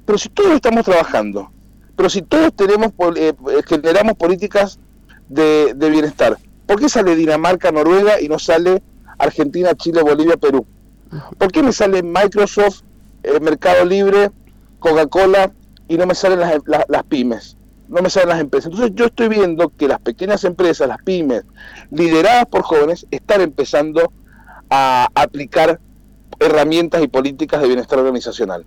pero 0.08 0.16
si 0.16 0.30
todos 0.30 0.52
estamos 0.52 0.86
trabajando, 0.86 1.52
pero 1.94 2.08
si 2.08 2.22
todos 2.22 2.56
tenemos 2.56 2.92
eh, 3.14 3.34
eh, 3.50 3.62
generamos 3.66 4.14
políticas 4.14 4.80
de, 5.28 5.74
bienestar, 5.78 6.38
¿por 6.64 6.80
qué 6.80 6.88
sale 6.88 7.14
Dinamarca, 7.14 7.70
Noruega 7.72 8.18
y 8.18 8.26
no 8.26 8.38
sale 8.38 8.82
Argentina, 9.18 9.74
Chile, 9.74 10.00
Bolivia, 10.00 10.38
Perú? 10.38 10.66
¿Por 11.36 11.52
qué 11.52 11.62
me 11.62 11.72
sale 11.74 12.02
Microsoft, 12.02 12.84
eh, 13.22 13.38
Mercado 13.38 13.84
Libre, 13.84 14.30
Coca-Cola 14.78 15.52
y 15.88 15.98
no 15.98 16.06
me 16.06 16.14
salen 16.14 16.40
las, 16.40 17.04
pymes, 17.06 17.58
no 17.88 18.00
me 18.00 18.08
salen 18.08 18.30
las 18.30 18.40
empresas. 18.40 18.72
Entonces 18.72 18.96
yo 18.96 19.04
estoy 19.04 19.28
viendo 19.28 19.68
que 19.68 19.88
las 19.88 20.00
pequeñas 20.00 20.42
empresas, 20.44 20.88
las 20.88 21.02
pymes, 21.02 21.44
lideradas 21.90 22.46
por 22.46 22.62
jóvenes, 22.62 23.06
están 23.10 23.42
empezando 23.42 24.10
a 24.70 25.10
aplicar 25.14 25.78
herramientas 26.40 27.02
y 27.02 27.08
políticas 27.08 27.60
de 27.60 27.66
bienestar 27.66 27.98
organizacional. 27.98 28.64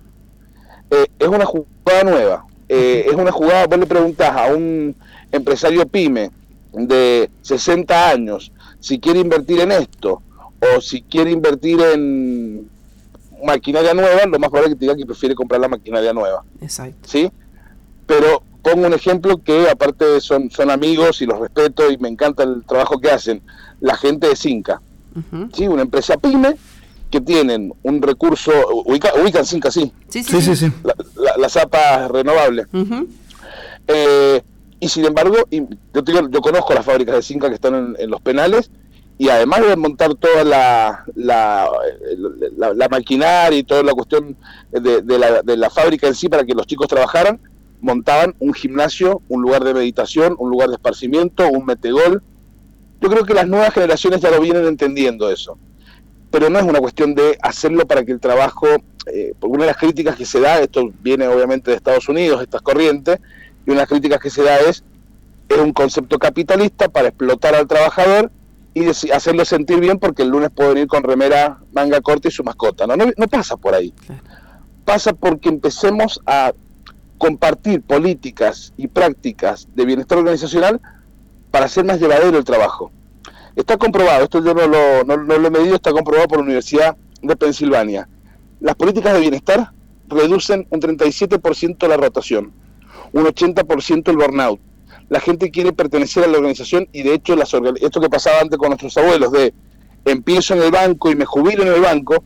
Eh, 0.92 1.08
es 1.20 1.28
una 1.28 1.46
jugada 1.46 2.04
nueva, 2.04 2.46
eh, 2.68 3.06
es 3.08 3.16
una 3.16 3.32
jugada, 3.32 3.66
vos 3.68 3.80
le 3.80 3.86
preguntás 3.86 4.36
a 4.36 4.54
un 4.54 4.96
empresario 5.32 5.88
pyme 5.88 6.32
de 6.74 7.30
60 7.42 8.10
años 8.10 8.52
si 8.80 9.00
quiere 9.00 9.20
invertir 9.20 9.62
en 9.62 9.72
esto 9.72 10.22
o 10.60 10.82
si 10.82 11.02
quiere 11.02 11.32
invertir 11.32 11.80
en 11.82 12.70
maquinaria 13.44 13.94
nueva, 13.94 14.26
lo 14.26 14.38
más 14.38 14.50
probable 14.50 14.68
es 14.68 14.76
que 14.76 14.80
te 14.80 14.86
diga 14.86 14.96
que 14.98 15.06
prefiere 15.06 15.34
comprar 15.34 15.62
la 15.62 15.68
maquinaria 15.68 16.14
nueva. 16.14 16.44
Exacto. 16.62 17.08
¿Sí? 17.08 17.32
Pero 18.06 18.44
pongo 18.62 18.86
un 18.86 18.94
ejemplo 18.94 19.42
que 19.42 19.70
aparte 19.70 20.20
son, 20.22 20.52
son 20.52 20.70
amigos 20.70 21.22
y 21.22 21.26
los 21.26 21.40
respeto 21.40 21.90
y 21.90 21.98
me 21.98 22.10
encanta 22.10 22.44
el 22.44 22.64
trabajo 22.66 23.00
que 23.00 23.10
hacen, 23.10 23.42
la 23.80 23.96
gente 23.96 24.28
de 24.28 24.36
Cinca. 24.36 24.82
¿sí? 25.54 25.68
Una 25.68 25.84
empresa 25.84 26.18
pyme 26.18 26.58
que 27.12 27.22
tienen 27.22 27.74
un 27.84 28.02
recurso, 28.02 28.52
ubica, 28.86 29.12
ubican 29.22 29.46
Cinca, 29.46 29.70
sí. 29.70 29.92
Sí, 30.08 30.24
sí, 30.24 30.56
sí. 30.56 30.72
La, 30.84 30.96
la, 31.38 31.50
zapa 31.50 32.08
renovable. 32.08 32.66
Eh, 33.88 34.42
y 34.80 34.88
sin 34.88 35.06
embargo, 35.06 35.36
yo, 35.52 36.30
yo 36.30 36.42
conozco 36.42 36.74
las 36.74 36.86
fábricas 36.86 37.16
de 37.16 37.22
Cinca 37.22 37.50
que 37.50 37.56
están 37.56 37.96
en 38.00 38.10
los 38.10 38.22
penales 38.22 38.72
y 39.22 39.30
además 39.30 39.62
de 39.62 39.76
montar 39.76 40.16
toda 40.16 40.44
la, 40.44 41.06
la, 41.14 41.70
la, 42.58 42.90
maquinaria 42.90 43.60
y 43.60 43.64
toda 43.64 43.84
la 43.84 43.94
cuestión 43.94 44.36
de, 44.72 45.04
la, 45.20 45.44
de 45.44 45.58
la 45.58 45.70
fábrica 45.70 46.08
en 46.08 46.16
sí 46.16 46.28
para 46.28 46.44
que 46.44 46.56
los 46.56 46.66
chicos 46.66 46.88
trabajaran, 46.88 47.40
montaban 47.82 48.34
un 48.40 48.52
gimnasio, 48.56 49.22
un 49.28 49.44
lugar 49.44 49.64
de 49.64 49.76
meditación, 49.76 50.36
un 50.40 50.50
lugar 50.50 50.70
de 50.70 50.76
esparcimiento, 50.76 51.48
un 51.50 51.68
metegol. 51.68 52.24
Yo 53.00 53.10
creo 53.10 53.24
que 53.24 53.36
las 53.36 53.48
nuevas 53.48 53.72
generaciones 53.76 54.22
ya 54.22 54.32
lo 54.32 54.42
vienen 54.42 54.66
entendiendo 54.66 55.30
eso. 55.30 55.56
Pero 56.32 56.50
no 56.50 56.60
es 56.60 56.66
una 56.66 56.80
cuestión 56.80 57.14
de 57.14 57.38
hacerlo 57.42 57.86
para 57.86 58.04
que 58.04 58.14
el 58.14 58.20
trabajo, 58.20 58.68
eh, 59.06 59.34
porque 59.40 59.54
una 59.54 59.66
de 59.66 59.72
las 59.72 59.78
críticas 59.78 60.16
que 60.16 60.26
se 60.26 60.40
da, 60.40 60.60
esto 60.60 60.92
viene 61.02 61.28
obviamente 61.28 61.72
de 61.72 61.78
Estados 61.78 62.08
Unidos, 62.10 62.42
estas 62.42 62.62
corrientes, 62.62 63.20
y 63.66 63.70
una 63.70 63.82
de 63.82 63.82
las 63.82 63.90
críticas 63.90 64.20
que 64.20 64.30
se 64.30 64.44
da 64.44 64.58
es, 64.58 64.84
es 65.50 65.58
un 65.58 65.74
concepto 65.74 66.18
capitalista 66.18 66.88
para 66.90 67.10
explotar 67.10 67.54
al 67.56 67.68
trabajador 67.68 68.32
y 68.74 68.88
hacerlo 69.12 69.44
sentir 69.44 69.80
bien 69.80 70.00
porque 70.00 70.24
el 70.24 70.30
lunes 70.30 70.50
puede 70.50 70.70
venir 70.70 70.88
con 70.88 71.04
remera 71.04 71.60
manga 71.74 72.00
corta 72.02 72.30
y 72.30 72.32
su 72.32 72.44
mascota. 72.44 72.88
No, 72.88 72.96
no, 72.96 73.28
pasa 73.28 73.58
por 73.58 73.74
ahí. 73.74 73.94
Pasa 74.86 75.14
porque 75.14 75.50
empecemos 75.50 76.22
a 76.26 76.54
compartir 77.18 77.82
políticas 77.82 78.74
y 78.78 78.88
prácticas 78.88 79.68
de 79.76 79.86
bienestar 79.86 80.18
organizacional 80.18 80.80
para 81.52 81.66
hacer 81.66 81.84
más 81.84 82.00
llevadero 82.00 82.38
el 82.38 82.46
trabajo. 82.46 82.92
Está 83.56 83.78
comprobado, 83.78 84.24
esto 84.24 84.44
yo 84.44 84.54
no 84.54 84.68
lo, 84.68 85.04
no, 85.04 85.18
lo 85.18 85.48
he 85.48 85.52
medido, 85.52 85.76
está 85.76 85.92
comprobado 85.92 86.28
por 86.28 86.38
la 86.40 86.46
Universidad 86.46 86.96
de 87.22 87.36
Pensilvania. 87.36 88.08
Las 88.60 88.76
políticas 88.76 89.14
de 89.14 89.20
bienestar 89.20 89.72
reducen 90.08 90.68
un 90.70 90.80
37% 90.80 91.88
la 91.88 91.98
rotación, 91.98 92.52
un 93.14 93.26
80% 93.26 94.10
el 94.10 94.18
burnout, 94.18 94.60
la 95.12 95.20
gente 95.20 95.52
quiere 95.52 95.74
pertenecer 95.74 96.24
a 96.24 96.28
la 96.28 96.38
organización 96.38 96.88
y 96.94 97.04
de 97.04 97.14
hecho 97.14 97.36
las 97.36 97.54
esto 97.82 98.00
que 98.00 98.10
pasaba 98.10 98.40
antes 98.40 98.58
con 98.58 98.70
nuestros 98.70 98.96
abuelos 98.96 99.34
de 99.34 99.54
empiezo 100.06 100.54
en 100.54 100.62
el 100.62 100.72
banco 100.72 101.12
y 101.12 101.18
me 101.18 101.26
jubilo 101.26 101.64
en 101.64 101.74
el 101.74 101.82
banco, 101.82 102.24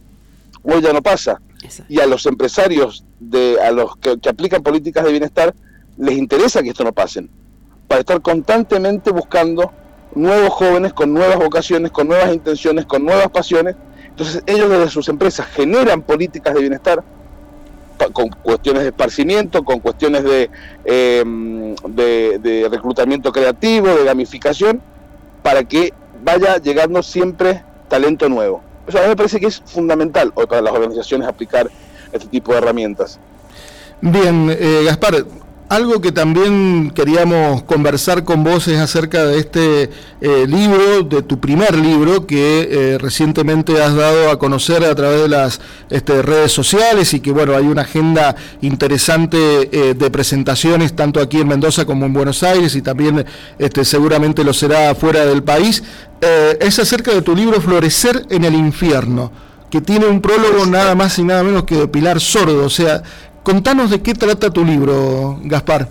hoy 0.61 0.83
ya 0.83 0.93
no 0.93 1.01
pasa. 1.01 1.41
Y 1.89 1.99
a 1.99 2.05
los 2.05 2.27
empresarios, 2.27 3.03
de, 3.19 3.59
a 3.59 3.71
los 3.71 3.97
que, 3.97 4.19
aplican 4.29 4.61
políticas 4.61 5.03
de 5.03 5.09
bienestar, 5.09 5.55
les 5.97 6.15
interesa 6.15 6.61
que 6.61 6.69
esto 6.69 6.83
no 6.83 6.93
pasen, 6.93 7.27
para 7.87 8.01
estar 8.01 8.21
constantemente 8.21 9.09
buscando 9.09 9.73
nuevos 10.15 10.49
jóvenes 10.49 10.93
con 10.93 11.13
nuevas 11.13 11.37
vocaciones, 11.37 11.91
con 11.91 12.07
nuevas 12.07 12.33
intenciones, 12.33 12.85
con 12.85 13.05
nuevas 13.05 13.29
pasiones. 13.29 13.75
Entonces 14.07 14.41
ellos 14.45 14.69
desde 14.69 14.89
sus 14.89 15.09
empresas 15.09 15.47
generan 15.47 16.01
políticas 16.01 16.53
de 16.53 16.61
bienestar 16.61 17.03
con 18.11 18.29
cuestiones 18.29 18.83
de 18.83 18.89
esparcimiento, 18.89 19.63
con 19.63 19.79
cuestiones 19.79 20.23
em, 20.83 21.75
de, 21.87 22.39
de, 22.39 22.67
reclutamiento 22.69 23.31
creativo, 23.31 23.87
de 23.87 24.03
gamificación, 24.03 24.81
para 25.41 25.63
que 25.63 25.93
vaya 26.23 26.57
llegando 26.57 27.01
siempre 27.01 27.63
talento 27.87 28.27
nuevo. 28.27 28.61
Eso 28.87 28.99
a 28.99 29.01
mí 29.03 29.07
me 29.09 29.15
parece 29.15 29.39
que 29.39 29.47
es 29.47 29.61
fundamental 29.65 30.31
hoy 30.35 30.45
para 30.45 30.61
las 30.61 30.73
organizaciones 30.73 31.27
aplicar 31.27 31.69
este 32.11 32.27
tipo 32.27 32.51
de 32.51 32.57
herramientas. 32.59 33.19
Bien, 34.01 34.49
eh, 34.51 34.83
Gaspar, 34.85 35.25
algo 35.69 35.99
que 35.99 36.11
también 36.11 36.91
queríamos 36.93 37.63
conversar 37.63 38.23
con 38.23 38.43
vos 38.43 38.67
es 38.67 38.79
acerca 38.79 39.25
de 39.25 39.39
este 39.39 39.89
eh, 40.21 40.45
libro, 40.47 41.01
de 41.03 41.23
tu 41.23 41.39
primer 41.39 41.75
libro 41.75 42.27
que 42.27 42.69
eh, 42.69 42.97
recientemente 42.99 43.81
has 43.81 43.95
dado 43.95 44.29
a 44.29 44.37
conocer 44.37 44.83
a 44.85 44.93
través 44.93 45.21
de 45.21 45.29
las 45.29 45.59
este, 45.89 46.21
redes 46.21 46.51
sociales 46.51 47.13
y 47.13 47.19
que 47.19 47.31
bueno, 47.31 47.55
hay 47.55 47.65
una 47.65 47.81
agenda 47.81 48.35
interesante 48.61 49.37
eh, 49.71 49.95
de 49.95 50.11
presentaciones 50.11 50.95
tanto 50.95 51.19
aquí 51.19 51.41
en 51.41 51.47
Mendoza 51.47 51.85
como 51.85 52.05
en 52.05 52.13
Buenos 52.13 52.43
Aires 52.43 52.75
y 52.75 52.81
también 52.81 53.25
este, 53.57 53.85
seguramente 53.85 54.43
lo 54.43 54.53
será 54.53 54.93
fuera 54.93 55.25
del 55.25 55.43
país. 55.43 55.83
es 56.59 56.79
acerca 56.79 57.11
de 57.11 57.21
tu 57.21 57.35
libro 57.35 57.59
Florecer 57.59 58.25
en 58.29 58.45
el 58.45 58.53
infierno 58.53 59.31
que 59.69 59.81
tiene 59.81 60.05
un 60.05 60.21
prólogo 60.21 60.65
nada 60.65 60.95
más 60.95 61.17
y 61.19 61.23
nada 61.23 61.43
menos 61.43 61.63
que 61.63 61.75
de 61.75 61.87
Pilar 61.87 62.21
Sordo, 62.21 62.63
o 62.63 62.69
sea, 62.69 63.03
Contanos 63.45 63.91
de 63.91 64.01
qué 64.01 64.15
trata 64.15 64.49
tu 64.49 64.65
libro, 64.65 65.37
Gaspar. 65.43 65.87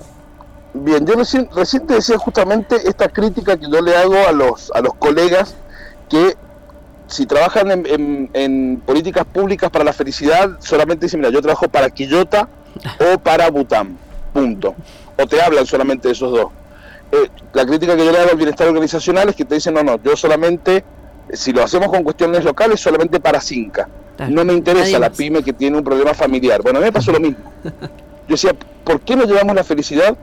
Bien, 0.73 1.07
yo 1.07 1.15
recién, 1.15 1.49
te 1.87 1.95
decía 1.95 2.19
justamente 2.19 2.75
esta 2.89 3.09
crítica 3.09 3.57
que 3.57 3.71
yo 3.71 3.81
le 3.81 3.97
hago 3.97 4.17
a 4.27 4.33
los, 4.33 4.73
a 4.75 4.81
los 4.81 4.93
colegas 4.95 5.55
que 6.09 6.35
si 7.07 7.27
trabajan 7.27 7.71
en, 7.87 8.83
políticas 8.85 9.25
públicas 9.25 9.71
para 9.71 9.85
la 9.85 9.93
felicidad, 9.93 10.57
solamente 10.59 11.07
dicen, 11.07 11.21
mira, 11.21 11.31
yo 11.31 11.41
trabajo 11.41 11.69
para 11.69 11.91
Quillota 11.91 12.49
o 12.99 13.19
para 13.21 13.49
Bután, 13.51 13.97
punto. 14.33 14.75
O 15.17 15.25
te 15.25 15.41
hablan 15.41 15.65
solamente 15.65 16.09
de 16.09 16.15
esos 16.15 16.33
dos. 16.33 16.51
Eh, 17.13 17.31
la 17.53 17.65
crítica 17.65 17.97
que 17.97 18.05
yo 18.05 18.11
le 18.11 18.19
hago 18.19 18.31
al 18.33 18.37
bienestar 18.37 18.67
organizacional 18.67 19.29
es 19.29 19.37
que 19.37 19.45
te 19.45 19.55
dicen, 19.55 19.75
no, 19.75 19.85
no, 19.85 20.03
yo 20.03 20.17
solamente, 20.17 20.83
si 21.33 21.53
lo 21.53 21.63
hacemos 21.63 21.89
con 21.89 22.03
cuestiones 22.03 22.45
locales, 22.45 22.81
solamente 22.81 23.21
para 23.21 23.41
Cinca. 23.41 23.89
No 24.29 24.45
me 24.45 24.53
interesa 24.53 24.99
la 24.99 25.11
pyme 25.11 25.43
que 25.43 25.53
tiene 25.53 25.79
un 25.79 25.85
problema 25.85 26.15
familiar. 26.15 26.63
Bueno, 26.63 26.79
a 26.79 26.81
mí 26.81 26.87
me 26.87 26.93
pasó 26.93 27.13
lo 27.13 27.21
mismo. 27.21 27.39
Yo 27.65 28.35
decía, 28.35 28.53
¿por 28.85 29.01
qué 29.01 29.17
no 29.17 29.25
llevamos 29.25 29.55
la 29.55 29.65
felicidad 29.65 30.17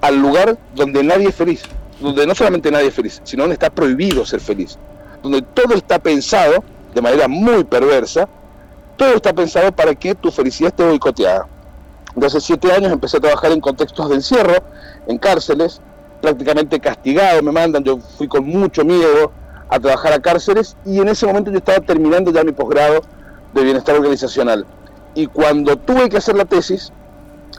al 0.00 0.18
lugar 0.18 0.56
donde 0.74 1.02
nadie 1.04 1.28
es 1.28 1.34
feliz? 1.34 1.62
Donde 2.00 2.26
no 2.26 2.34
solamente 2.34 2.70
nadie 2.70 2.88
es 2.88 2.94
feliz, 2.94 3.20
sino 3.24 3.42
donde 3.42 3.54
está 3.54 3.70
prohibido 3.70 4.24
ser 4.24 4.40
feliz. 4.40 4.78
Donde 5.22 5.42
todo 5.42 5.74
está 5.74 5.98
pensado 5.98 6.64
de 6.94 7.02
manera 7.02 7.28
muy 7.28 7.64
perversa, 7.64 8.28
todo 8.96 9.14
está 9.14 9.32
pensado 9.32 9.72
para 9.72 9.94
que 9.94 10.14
tu 10.14 10.30
felicidad 10.30 10.68
esté 10.68 10.84
boicoteada. 10.84 11.46
De 12.14 12.26
hace 12.26 12.40
siete 12.40 12.72
años 12.72 12.92
empecé 12.92 13.16
a 13.16 13.20
trabajar 13.20 13.52
en 13.52 13.60
contextos 13.60 14.08
de 14.08 14.14
encierro, 14.16 14.54
en 15.06 15.18
cárceles, 15.18 15.80
prácticamente 16.22 16.78
castigado, 16.80 17.42
me 17.42 17.52
mandan, 17.52 17.82
yo 17.82 17.98
fui 17.98 18.28
con 18.28 18.46
mucho 18.46 18.84
miedo 18.84 19.32
a 19.68 19.80
trabajar 19.80 20.12
a 20.12 20.20
cárceles 20.20 20.76
y 20.84 21.00
en 21.00 21.08
ese 21.08 21.26
momento 21.26 21.50
yo 21.50 21.58
estaba 21.58 21.80
terminando 21.80 22.30
ya 22.30 22.44
mi 22.44 22.52
posgrado 22.52 23.02
de 23.52 23.62
bienestar 23.62 23.96
organizacional. 23.96 24.66
Y 25.14 25.26
cuando 25.26 25.76
tuve 25.76 26.08
que 26.08 26.16
hacer 26.16 26.36
la 26.36 26.44
tesis, 26.44 26.92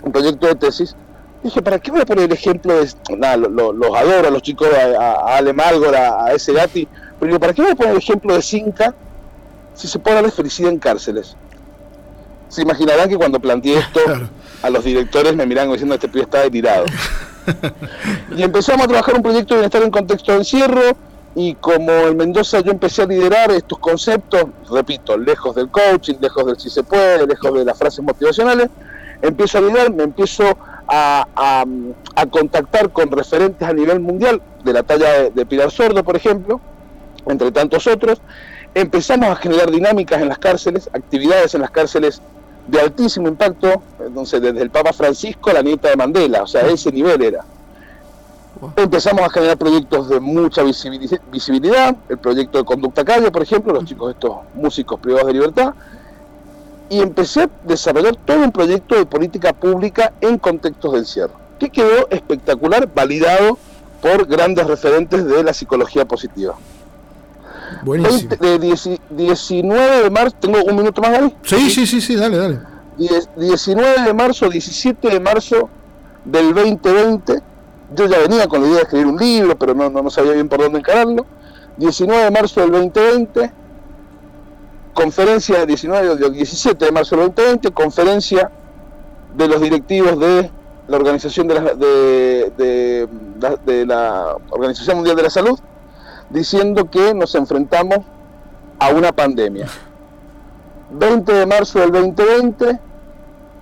un 0.04 0.12
proyecto 0.12 0.48
de 0.48 0.56
tesis, 0.56 0.96
dije, 1.44 1.62
¿para 1.62 1.80
qué 1.80 1.92
voy 1.92 2.02
a 2.02 2.06
poner 2.06 2.26
el 2.26 2.34
ejemplo 2.34 2.74
de... 2.74 2.90
Nada, 3.18 3.38
los 3.38 3.96
adoro 3.96 4.28
a 4.28 4.32
los 4.32 4.42
chicos, 4.42 4.68
a, 4.74 5.38
Ale 5.38 5.54
a, 5.58 6.34
ese 6.34 6.54
Gatti, 6.54 6.88
pero 7.20 7.30
digo, 7.30 7.40
¿para 7.40 7.54
qué 7.54 7.62
voy 7.62 7.72
a 7.72 7.76
poner 7.76 7.92
el 7.94 8.00
ejemplo 8.00 8.34
de 8.34 8.42
Cinca 8.42 8.94
si 9.74 9.88
se 9.88 10.00
puede 10.00 10.16
darle 10.16 10.32
felicidad 10.32 10.72
en 10.72 10.80
cárceles? 10.80 11.36
Se 12.50 12.62
imaginarán 12.62 13.10
que 13.10 13.18
cuando 13.18 13.40
planteé 13.40 13.80
esto, 13.80 14.00
a 14.62 14.70
los 14.70 14.84
directores 14.84 15.36
me 15.36 15.46
miran 15.46 15.72
diciendo, 15.72 15.96
este 15.96 16.10
pibe 16.10 16.24
está 16.24 16.50
tirado. 16.50 16.86
y 18.36 18.44
empezamos 18.44 18.86
a 18.86 18.88
trabajar 18.88 19.16
un 19.16 19.22
proyecto 19.22 19.54
de 19.54 19.62
bienestar 19.62 19.84
en 19.84 19.92
contexto 19.92 20.32
de 20.34 20.40
encierro, 20.40 20.98
y 21.36 21.54
como 21.56 21.92
en 21.92 22.16
Mendoza 22.16 22.62
yo 22.62 22.72
empecé 22.72 23.04
a 23.04 23.06
liderar 23.06 23.52
estos 23.52 23.78
conceptos, 23.78 24.46
repito, 24.72 25.18
lejos 25.18 25.54
del 25.54 25.70
coaching, 25.70 26.16
lejos 26.22 26.46
del 26.46 26.58
si 26.58 26.70
se 26.70 26.82
puede, 26.84 27.28
lejos 27.28 27.54
de 27.54 27.66
las 27.66 27.78
frases 27.78 28.04
motivacionales, 28.04 28.70
empiezo 29.22 29.58
a 29.58 29.62
liderar, 29.62 29.94
me 29.94 30.04
empiezo 30.04 30.58
a, 30.88 31.66
contactar 32.32 32.90
con 32.92 33.12
referentes 33.12 33.68
a 33.68 33.74
nivel 33.74 34.00
mundial, 34.00 34.42
de 34.64 34.74
la 34.74 34.84
talla 34.84 35.30
de, 35.30 35.46
Pilar 35.46 35.72
Sordo, 35.72 36.04
por 36.04 36.16
ejemplo, 36.16 36.62
entre 37.28 37.52
tantos 37.52 37.86
otros, 37.86 38.22
empezamos 38.74 39.30
a 39.30 39.36
generar 39.36 39.70
dinámicas 39.70 40.22
en 40.22 40.30
las 40.30 40.40
cárceles, 40.40 40.90
actividades 40.94 41.54
en 41.54 41.62
las 41.62 41.72
cárceles 41.72 42.22
de 42.68 42.80
altísimo 42.80 43.28
impacto, 43.28 43.84
entonces 44.00 44.42
desde 44.42 44.62
el 44.62 44.70
Papa 44.70 44.94
Francisco 44.94 45.50
a 45.50 45.54
la 45.54 45.62
nieta 45.62 45.90
de 45.90 45.98
Mandela, 45.98 46.44
o 46.44 46.48
sea, 46.48 46.62
ese 46.62 46.92
nivel 46.92 47.22
era. 47.22 47.44
Empezamos 48.76 49.22
a 49.22 49.30
generar 49.30 49.58
proyectos 49.58 50.10
de 50.10 50.20
mucha 50.20 50.64
visibilidad, 50.64 51.96
el 52.10 52.18
proyecto 52.18 52.58
de 52.58 52.66
Conducta 52.66 53.04
Calle, 53.04 53.32
por 53.32 53.42
ejemplo, 53.42 53.74
los 53.74 53.86
chicos 53.86 54.12
estos 54.12 54.38
músicos 54.54 55.00
privados 55.00 55.28
de 55.28 55.34
libertad, 55.34 55.74
y 56.90 57.00
empecé 57.02 57.44
a 57.44 57.50
desarrollar 57.64 58.16
todo 58.16 58.38
un 58.38 58.52
proyecto 58.52 58.96
de 58.96 59.06
política 59.06 59.54
pública 59.54 60.14
en 60.22 60.38
contextos 60.38 60.94
de 60.94 61.00
encierro, 61.00 61.34
que 61.60 61.70
quedó 61.70 62.08
espectacular, 62.10 62.88
validado 62.94 63.58
por 64.02 64.28
grandes 64.28 64.68
referentes 64.68 65.26
de 65.26 65.44
la 65.44 65.54
psicología 65.54 66.06
positiva. 66.06 66.56
Buenísimo. 67.84 68.36
19 69.10 70.04
de 70.04 70.10
marzo, 70.10 70.36
¿tengo 70.40 70.64
un 70.64 70.76
minuto 70.76 71.02
más 71.02 71.12
ahí? 71.12 71.36
Sí, 71.42 71.70
sí, 71.72 71.88
sí, 71.88 72.02
sí, 72.02 72.16
dale, 72.16 72.38
dale. 72.38 72.60
19 72.98 74.04
de 74.04 74.14
marzo, 74.14 74.48
17 74.48 75.10
de 75.10 75.20
marzo 75.20 75.70
del 76.24 76.54
2020, 76.54 77.42
yo 77.94 78.06
ya 78.08 78.20
venía 78.20 78.48
con 78.48 78.62
la 78.62 78.68
idea 78.68 78.78
de 78.78 78.84
escribir 78.84 79.08
un 79.08 79.18
libro, 79.18 79.58
pero 79.58 79.74
no, 79.74 79.90
no 79.90 80.10
sabía 80.10 80.34
bien 80.34 80.50
por 80.50 80.62
dónde 80.62 80.80
encararlo. 80.80 81.26
19 81.78 82.24
de 82.24 82.32
marzo 82.32 82.62
del 82.62 82.72
2020, 82.72 83.52
conferencia 84.94 85.66
19 85.66 86.32
17 86.32 86.86
de 86.86 86.92
marzo 86.92 87.18
del 87.18 87.28
2020, 87.28 87.72
conferencia 87.72 88.50
de 89.36 89.48
los 89.48 89.62
directivos 89.62 90.18
de 90.20 90.50
la 90.88 90.98
organización 90.98 91.48
de 91.48 91.56
la, 93.86 94.38
Organización 94.50 94.98
Mundial 94.98 95.16
de 95.18 95.24
la 95.24 95.30
Salud, 95.30 95.60
diciendo 96.30 96.90
que 96.90 97.14
nos 97.14 97.36
enfrentamos 97.36 98.00
a 98.80 98.90
una 98.90 99.12
pandemia. 99.12 99.68
20 100.92 101.34
de 101.34 101.46
marzo 101.46 101.80
del 101.80 101.92
2020, 101.92 102.80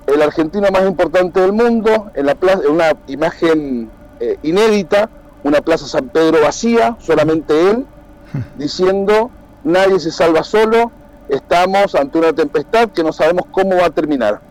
el 0.08 0.22
argentino 0.22 0.68
más 0.72 0.84
importante 0.86 1.40
del 1.40 1.54
mundo, 1.54 2.12
en, 2.14 2.26
la 2.26 2.36
plaza, 2.36 2.62
en 2.66 2.72
una 2.72 2.94
imagen 3.08 3.90
eh, 4.20 4.38
inédita, 4.44 5.10
una 5.44 5.62
plaza 5.62 5.88
San 5.88 6.10
Pedro 6.10 6.42
vacía, 6.42 6.96
solamente 7.00 7.70
él, 7.72 7.86
diciendo, 8.58 9.30
nadie 9.64 10.00
se 10.00 10.12
salva 10.12 10.44
solo, 10.44 10.92
estamos 11.30 11.96
ante 11.96 12.18
una 12.18 12.34
tempestad 12.34 12.90
que 12.90 13.04
no 13.04 13.12
sabemos 13.14 13.46
cómo 13.52 13.78
va 13.78 13.88
a 13.88 13.90
terminar, 13.90 14.42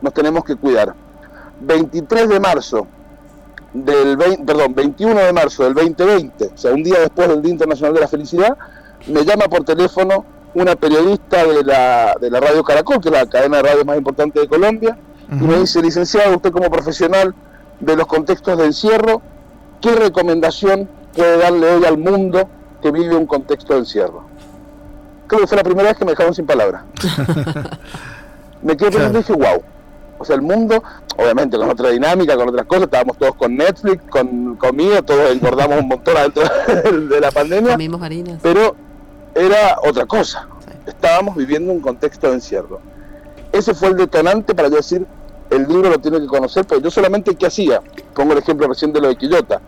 nos 0.00 0.12
tenemos 0.12 0.44
que 0.44 0.56
cuidar. 0.56 0.94
23 1.60 2.28
de 2.28 2.40
marzo 2.40 2.86
del 3.72 4.16
20, 4.16 4.44
perdón, 4.44 4.74
21 4.74 5.20
de 5.20 5.32
marzo 5.32 5.64
del 5.64 5.74
2020, 5.74 6.46
o 6.46 6.56
sea, 6.56 6.72
un 6.72 6.82
día 6.82 7.00
después 7.00 7.28
del 7.28 7.42
Día 7.42 7.52
Internacional 7.52 7.94
de 7.94 8.00
la 8.00 8.08
Felicidad, 8.08 8.56
me 9.06 9.24
llama 9.24 9.46
por 9.46 9.64
teléfono 9.64 10.24
una 10.54 10.74
periodista 10.76 11.44
de 11.44 11.62
la, 11.62 12.14
de 12.20 12.30
la 12.30 12.40
Radio 12.40 12.64
Caracol, 12.64 13.00
que 13.00 13.08
es 13.08 13.14
la 13.14 13.26
cadena 13.26 13.58
de 13.58 13.62
radio 13.64 13.84
más 13.84 13.96
importante 13.96 14.40
de 14.40 14.48
Colombia, 14.48 14.98
y 15.30 15.44
me 15.44 15.58
dice, 15.58 15.82
licenciado, 15.82 16.36
usted 16.36 16.50
como 16.50 16.70
profesional 16.70 17.34
de 17.80 17.96
los 17.96 18.06
contextos 18.06 18.58
de 18.58 18.66
encierro, 18.66 19.22
¿qué 19.80 19.94
recomendación 19.94 20.88
puede 21.14 21.38
darle 21.38 21.70
hoy 21.70 21.84
al 21.84 21.98
mundo 21.98 22.48
que 22.82 22.90
vive 22.90 23.16
un 23.16 23.26
contexto 23.26 23.74
de 23.74 23.80
encierro? 23.80 24.24
Creo 25.26 25.42
que 25.42 25.46
fue 25.46 25.56
la 25.56 25.64
primera 25.64 25.88
vez 25.88 25.98
que 25.98 26.04
me 26.04 26.12
dejaron 26.12 26.34
sin 26.34 26.46
palabras. 26.46 26.82
me 28.62 28.76
quedé 28.76 28.90
pensando 28.90 29.18
y 29.18 29.22
dije, 29.22 29.32
wow. 29.34 29.62
O 30.18 30.24
sea, 30.24 30.34
el 30.34 30.42
mundo, 30.42 30.82
obviamente 31.16 31.56
con 31.56 31.70
otra 31.70 31.90
dinámica, 31.90 32.36
con 32.36 32.48
otras 32.48 32.66
cosas, 32.66 32.84
estábamos 32.84 33.16
todos 33.18 33.36
con 33.36 33.56
Netflix, 33.56 34.02
con 34.10 34.56
comida, 34.56 35.02
todos 35.02 35.30
engordamos 35.30 35.80
un 35.80 35.88
montón 35.88 36.16
adentro 36.16 36.42
de 37.08 37.20
la 37.20 37.30
pandemia. 37.30 37.76
Pero 38.42 38.74
era 39.34 39.78
otra 39.84 40.06
cosa. 40.06 40.48
Estábamos 40.86 41.36
viviendo 41.36 41.72
un 41.72 41.80
contexto 41.80 42.28
de 42.28 42.34
encierro. 42.34 42.80
Ese 43.52 43.74
fue 43.74 43.88
el 43.88 43.96
detonante 43.96 44.54
para 44.54 44.68
yo 44.68 44.76
decir, 44.76 45.06
el 45.50 45.66
libro 45.66 45.90
lo 45.90 45.98
tiene 45.98 46.20
que 46.20 46.26
conocer, 46.26 46.66
porque 46.66 46.84
yo 46.84 46.90
solamente 46.90 47.34
qué 47.34 47.46
hacía, 47.46 47.80
pongo 48.14 48.32
el 48.32 48.38
ejemplo 48.38 48.66
recién 48.68 48.92
de 48.92 49.00
lo 49.00 49.08
de 49.08 49.16
Quillota, 49.16 49.60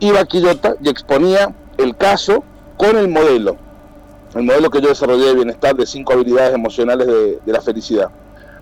iba 0.00 0.20
a 0.20 0.24
Quillota 0.24 0.74
y 0.80 0.88
exponía 0.88 1.54
el 1.78 1.96
caso 1.96 2.44
con 2.76 2.96
el 2.96 3.08
modelo, 3.08 3.56
el 4.34 4.42
modelo 4.42 4.70
que 4.70 4.80
yo 4.80 4.88
desarrollé 4.88 5.26
de 5.26 5.34
bienestar 5.34 5.74
de 5.74 5.86
cinco 5.86 6.12
habilidades 6.12 6.54
emocionales 6.54 7.06
de, 7.06 7.40
la 7.46 7.60
felicidad. 7.60 8.10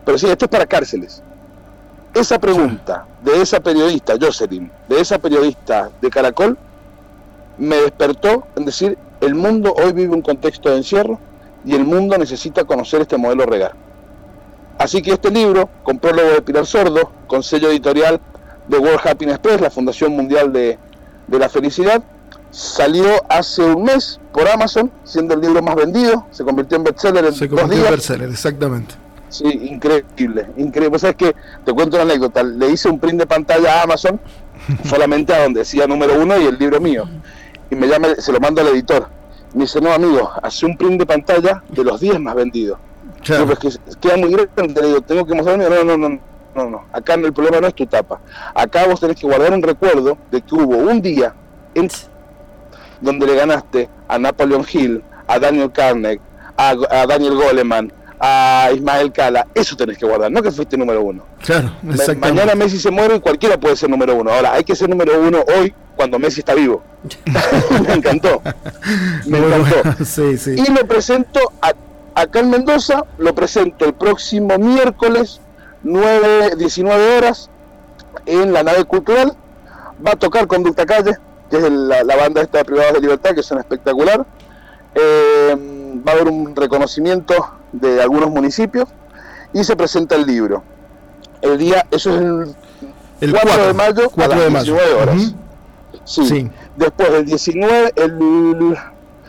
Pero 0.05 0.19
sí, 0.19 0.27
esto 0.29 0.47
es 0.47 0.51
para 0.51 0.67
cárceles. 0.67 1.23
Esa 2.15 2.39
pregunta 2.39 3.07
de 3.23 3.41
esa 3.41 3.61
periodista, 3.61 4.15
Jocelyn, 4.21 4.71
de 4.89 5.01
esa 5.01 5.19
periodista 5.19 5.91
de 6.01 6.11
Caracol, 6.11 6.59
me 7.57 7.77
despertó 7.77 8.47
en 8.57 8.65
decir, 8.65 8.99
el 9.21 9.35
mundo 9.35 9.73
hoy 9.75 9.93
vive 9.93 10.15
un 10.15 10.23
contexto 10.23 10.71
de 10.71 10.79
encierro 10.79 11.19
y 11.65 11.75
el 11.75 11.85
mundo 11.85 12.19
necesita 12.19 12.65
conocer 12.65 13.03
este 13.03 13.17
modelo 13.17 13.47
regal. 13.47 13.73
Así 14.83 15.01
que 15.01 15.13
este 15.13 15.31
libro, 15.31 15.71
con 15.85 16.01
prólogo 16.01 16.31
de 16.31 16.43
Pilar 16.43 16.67
Sordo, 16.67 17.13
con 17.29 17.45
sello 17.45 17.71
editorial 17.71 18.21
de 18.67 18.79
World 18.79 18.99
Happiness 19.05 19.39
Press, 19.39 19.61
la 19.61 19.71
Fundación 19.71 20.11
Mundial 20.11 20.53
de, 20.53 20.77
la 21.29 21.49
Felicidad, 21.49 22.03
salió 22.51 23.07
hace 23.29 23.63
un 23.63 23.85
mes 23.85 24.19
por 24.33 24.49
Amazon, 24.49 24.91
siendo 25.05 25.35
el 25.35 25.41
libro 25.41 25.63
más 25.63 25.77
vendido, 25.77 26.27
se 26.33 26.43
convirtió 26.43 26.79
en 26.79 26.83
bestseller 26.83 27.27
en 27.27 27.33
se 27.33 27.49
convirtió 27.49 27.85
en 27.85 27.93
bestseller, 27.93 28.29
exactamente. 28.29 28.97
Sí, 29.29 29.45
increíble, 29.47 30.49
increíble. 30.57 30.99
¿Sabes 30.99 31.15
que 31.15 31.37
Te 31.65 31.73
cuento 31.73 31.97
una 31.97 32.03
anécdota. 32.03 32.43
Le 32.43 32.69
hice 32.69 32.89
un 32.89 32.99
print 32.99 33.21
de 33.21 33.27
pantalla 33.27 33.79
a 33.79 33.83
Amazon, 33.85 34.21
solamente 34.85 35.33
a 35.33 35.45
donde 35.45 35.61
decía 35.61 35.87
número 35.87 36.21
uno 36.21 36.37
y 36.41 36.47
el 36.47 36.59
libro 36.59 36.81
mío. 36.81 37.05
Y 37.71 37.77
me 37.77 37.87
llama, 37.87 38.17
se 38.19 38.33
lo 38.33 38.41
mando 38.41 38.61
al 38.61 38.67
editor. 38.67 39.07
Me 39.55 39.63
dice, 39.63 39.81
no, 39.81 39.93
amigo, 39.93 40.29
hace 40.43 40.67
un 40.67 40.77
print 40.77 40.99
de 40.99 41.07
pantalla 41.07 41.63
de 41.69 41.85
los 41.85 42.01
10 42.01 42.19
más 42.19 42.35
vendidos. 42.35 42.81
Claro. 43.23 43.49
que 43.59 43.69
queda 44.01 44.17
muy 44.17 44.31
grande, 44.31 44.81
le 44.81 44.87
digo, 44.89 45.01
tengo 45.01 45.25
que 45.25 45.35
mostrarme, 45.35 45.69
no, 45.69 45.85
no, 45.85 45.97
no, 45.97 46.21
no, 46.55 46.71
no, 46.71 46.85
acá 46.93 47.15
el 47.15 47.33
problema 47.33 47.61
no 47.61 47.69
es 47.69 47.75
tu 47.75 47.87
tapa, 47.87 48.21
acá 48.55 48.87
vos 48.87 49.01
tenés 49.01 49.17
que 49.17 49.27
guardar 49.27 49.53
un 49.53 49.63
recuerdo 49.63 50.19
de 50.31 50.41
que 50.43 50.55
hubo 50.55 50.77
un 50.77 51.01
día 51.01 51.35
en, 51.75 51.89
donde 53.01 53.27
le 53.27 53.37
ganaste 53.37 53.89
a 54.09 54.19
Napoleon 54.19 54.65
Hill, 54.71 55.03
a 55.27 55.39
Daniel 55.39 55.71
Carnegie, 55.73 56.21
a, 56.57 57.07
Daniel 57.07 57.35
Goleman, 57.35 57.93
a 58.19 58.71
Ismael 58.75 59.13
Cala, 59.13 59.47
eso 59.55 59.77
tenés 59.77 59.99
que 59.99 60.07
guardar, 60.07 60.31
no 60.31 60.43
que 60.43 60.51
fuiste 60.51 60.77
número 60.77 61.03
uno. 61.03 61.25
Claro, 61.45 61.73
Mañana 62.19 62.55
Messi 62.55 62.79
se 62.79 62.91
muere 62.91 63.17
y 63.17 63.21
cualquiera 63.21 63.59
puede 63.59 63.77
ser 63.77 63.91
número 63.91 64.15
uno. 64.15 64.31
Ahora, 64.31 64.53
hay 64.53 64.63
que 64.63 64.77
ser 64.77 64.89
número 64.89 65.21
uno 65.21 65.45
hoy 65.59 65.75
cuando 65.97 66.19
Messi 66.19 66.41
está 66.41 66.55
vivo. 66.55 66.83
me 67.87 67.95
encantó. 67.95 68.43
Me 69.27 69.39
encantó. 69.39 70.05
sí, 70.05 70.39
sí. 70.39 70.55
Y 70.57 70.73
lo 70.73 70.87
presento 70.87 71.41
a 71.61 71.73
acá 72.15 72.41
en 72.41 72.51
Mendoza, 72.51 73.05
lo 73.19 73.35
presento 73.35 73.85
el 73.85 73.95
próximo 73.95 74.59
miércoles, 74.59 75.41
9, 75.83 76.57
19 76.57 77.17
horas, 77.19 77.51
en 78.27 78.53
la 78.53 78.63
nave 78.63 78.85
cultural. 78.85 79.37
Va 80.05 80.13
a 80.13 80.17
tocar 80.17 80.47
Conducta 80.47 80.87
Calle, 80.87 81.17
que 81.51 81.57
es 81.57 81.71
la, 81.71 82.17
banda 82.17 82.43
esta 82.43 82.59
de 82.59 82.65
Privados 82.65 82.95
de 82.95 83.01
Libertad, 83.01 83.35
que 83.35 83.41
es 83.41 83.51
una 83.51 83.61
espectacular. 83.61 84.27
Eh, 84.95 85.57
va 86.07 86.13
a 86.13 86.15
haber 86.15 86.29
un 86.29 86.55
reconocimiento 86.55 87.35
de 87.73 88.03
algunos 88.03 88.31
municipios 88.31 88.89
y 89.53 89.65
se 89.65 89.77
presenta 89.77 90.15
el 90.17 90.27
libro. 90.27 90.63
El 91.41 91.59
día, 91.59 91.87
eso 91.91 92.15
es 92.15 92.57
el, 93.21 93.33
4, 93.33 93.67
de 93.67 93.75
mayo 93.75 94.11
a 94.17 94.29
las 94.29 94.65
19 94.65 94.95
horas. 94.95 95.35
sí. 96.05 96.51
Después 96.77 97.13
del 97.13 97.27
19, 97.27 97.93
el 97.97 98.13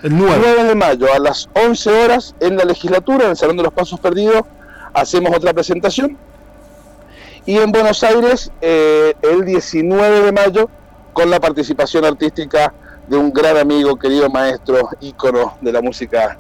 el 0.04 0.18
9. 0.18 0.66
de 0.66 0.76
mayo 0.76 1.08
a 1.14 1.18
las 1.18 1.50
11 1.54 2.04
horas 2.04 2.36
en 2.42 2.58
la 2.58 2.66
legislatura, 2.66 3.24
en 3.26 3.32
el 3.32 3.38
Salón 3.38 3.56
de 3.56 3.64
los 3.64 3.74
Pasos 3.74 4.00
Perdidos, 4.00 4.44
hacemos 4.94 5.36
otra 5.36 5.54
presentación. 5.54 6.18
Y 7.46 7.58
en 7.58 7.72
Buenos 7.72 8.04
Aires, 8.04 8.52
eh, 8.62 9.14
el 9.22 9.46
19 9.46 10.22
de 10.22 10.32
mayo, 10.34 10.70
con 11.14 11.30
la 11.30 11.40
participación 11.40 12.04
artística 12.04 12.74
de 13.08 13.18
un 13.18 13.32
gran 13.32 13.58
amigo, 13.58 13.96
querido 13.96 14.30
maestro, 14.30 14.90
ícono 15.00 15.58
de 15.62 15.72
la 15.72 15.82
música 15.82 16.38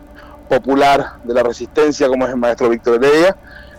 popular, 0.49 1.17
de 1.23 1.33
la 1.33 1.43
resistencia, 1.43 2.07
como 2.07 2.25
es 2.25 2.31
el 2.31 2.37
maestro 2.37 2.69
Víctor 2.69 3.03
Heredia, 3.03 3.35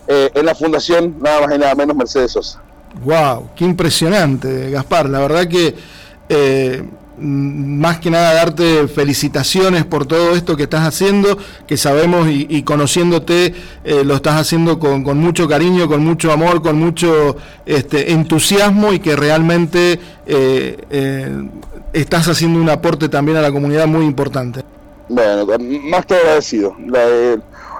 eh, 0.08 0.30
en 0.34 0.46
la 0.46 0.54
fundación 0.54 1.16
nada 1.20 1.46
más 1.46 1.56
y 1.56 1.58
nada 1.58 1.74
menos 1.74 1.94
Mercedes 1.94 2.32
Sosa. 2.32 2.62
¡Wow! 3.02 3.50
¡Qué 3.54 3.64
impresionante, 3.64 4.70
Gaspar! 4.70 5.08
La 5.08 5.20
verdad 5.20 5.46
que 5.46 5.74
eh, 6.28 6.88
más 7.18 8.00
que 8.00 8.10
nada 8.10 8.34
darte 8.34 8.88
felicitaciones 8.88 9.84
por 9.84 10.06
todo 10.06 10.34
esto 10.34 10.56
que 10.56 10.64
estás 10.64 10.86
haciendo, 10.86 11.38
que 11.66 11.76
sabemos 11.76 12.28
y, 12.28 12.62
conociéndote 12.62 13.54
eh, 13.84 14.04
lo 14.04 14.14
estás 14.16 14.40
haciendo 14.40 14.78
con, 14.78 15.02
mucho 15.18 15.48
cariño, 15.48 15.88
con 15.88 16.04
mucho 16.04 16.32
amor, 16.32 16.62
con 16.62 16.78
mucho 16.78 17.36
este, 17.66 18.12
entusiasmo 18.12 18.92
y 18.92 18.98
que 18.98 19.16
realmente 19.16 20.00
eh, 20.26 20.76
eh, 20.90 21.48
estás 21.92 22.28
haciendo 22.28 22.60
un 22.60 22.70
aporte 22.70 23.08
también 23.08 23.38
a 23.38 23.42
la 23.42 23.52
comunidad 23.52 23.86
muy 23.86 24.04
importante. 24.04 24.62
Bueno, 25.08 25.46
más 25.84 26.06
que 26.06 26.14
agradecido. 26.14 26.74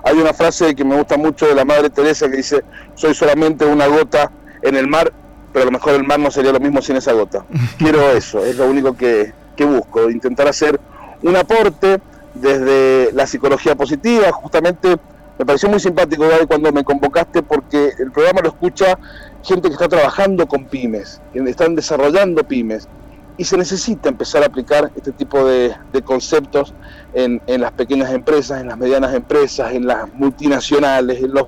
hay 0.05 0.16
una 0.16 0.35
frase 0.35 0.75
que 0.75 0.85
me 0.85 0.97
gusta 0.97 1.16
mucho 1.16 1.47
de 1.47 1.55
la 1.55 1.64
Madre 1.64 1.90
Teresa 1.90 2.31
que 2.31 2.37
dice, 2.37 2.62
soy 2.94 3.14
solamente 3.14 3.64
una 3.64 3.87
gota 3.87 4.31
en 4.62 4.77
el 4.77 4.87
mar 4.87 5.12
pero 5.55 5.62
a 5.62 5.67
lo 5.67 5.71
mejor 5.71 5.95
el 5.95 6.03
mar 6.03 6.19
no 6.19 6.33
sería 6.33 6.51
lo 6.51 6.59
mismo 6.59 6.83
sin 6.83 6.97
esa 6.97 7.12
gota. 7.12 7.47
Quiero 7.79 8.11
eso, 8.11 8.45
es 8.45 8.57
lo 8.57 8.67
único 8.67 8.97
que, 8.97 9.33
busco, 9.57 10.11
intentar 10.11 10.49
hacer 10.49 10.81
un 11.23 11.37
aporte 11.37 12.01
desde 12.35 13.12
la 13.12 13.25
psicología 13.25 13.77
positiva, 13.77 14.33
justamente 14.33 14.97
me 15.38 15.47
pareció 15.47 15.69
muy 15.69 15.79
simpático 15.79 16.25
cuando 16.49 16.73
me 16.73 16.83
convocaste 16.83 17.43
porque 17.43 17.93
el 18.01 18.11
programa 18.11 18.40
lo 18.43 18.49
escucha 18.49 18.99
gente 19.45 19.69
que 19.69 19.75
está 19.75 19.88
trabajando 19.88 20.47
con 20.49 20.64
pymes, 20.64 21.21
que 21.33 21.38
están 21.49 21.77
desarrollando 21.77 22.43
pymes. 22.43 22.88
y 23.37 23.45
se 23.45 23.57
necesita 23.57 24.09
empezar 24.09 24.43
a 24.43 24.47
aplicar 24.47 24.90
este 24.97 25.12
tipo 25.12 25.45
de, 25.45 25.75
conceptos 26.05 26.75
en, 27.14 27.40
las 27.47 27.71
pequeñas 27.73 28.12
empresas, 28.12 28.61
en 28.61 28.69
las 28.69 28.79
medianas 28.79 29.14
empresas, 29.14 29.73
en 29.73 29.87
las 29.87 30.12
multinacionales, 30.14 31.23
en 31.23 31.33
los 31.33 31.47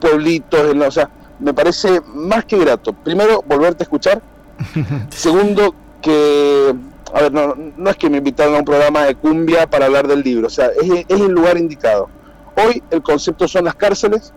pueblitos, 0.00 0.70
en 0.70 0.82
o 0.82 0.90
sea, 0.90 1.08
me 1.38 1.54
parece 1.54 2.00
más 2.06 2.44
que 2.44 2.58
grato. 2.58 2.92
Primero, 2.92 3.42
volverte 3.46 3.82
a 3.82 3.84
escuchar. 3.84 4.22
Segundo, 5.10 5.74
que, 6.00 6.74
a 7.12 7.22
ver, 7.22 7.32
no, 7.32 7.54
no, 7.76 7.90
es 7.90 7.96
que 7.96 8.08
me 8.08 8.18
invitaron 8.18 8.54
a 8.54 8.58
un 8.58 8.64
programa 8.64 9.04
de 9.04 9.14
cumbia 9.14 9.68
para 9.68 9.86
hablar 9.86 10.06
del 10.06 10.22
libro, 10.22 10.46
o 10.46 10.50
sea, 10.50 10.66
es, 10.80 11.04
es 11.08 11.20
el 11.20 11.32
lugar 11.32 11.58
indicado. 11.58 12.08
Hoy 12.56 12.82
el 12.90 13.02
concepto 13.02 13.46
son 13.48 13.64
las 13.64 13.74
cárceles, 13.74 14.32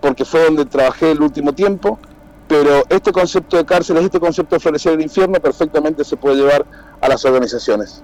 porque 0.00 0.24
fue 0.24 0.44
donde 0.44 0.64
trabajé 0.64 1.10
el 1.10 1.20
último 1.20 1.52
tiempo, 1.52 1.98
pero 2.46 2.82
este 2.88 3.12
concepto 3.12 3.56
de 3.56 3.64
cárceles, 3.64 4.04
este 4.04 4.20
concepto 4.20 4.56
de 4.56 4.60
florecer 4.60 4.94
el 4.94 5.02
infierno 5.02 5.38
perfectamente 5.38 6.04
se 6.04 6.16
puede 6.16 6.36
llevar 6.36 6.64
a 7.00 7.08
las 7.08 7.24
organizaciones. 7.24 8.02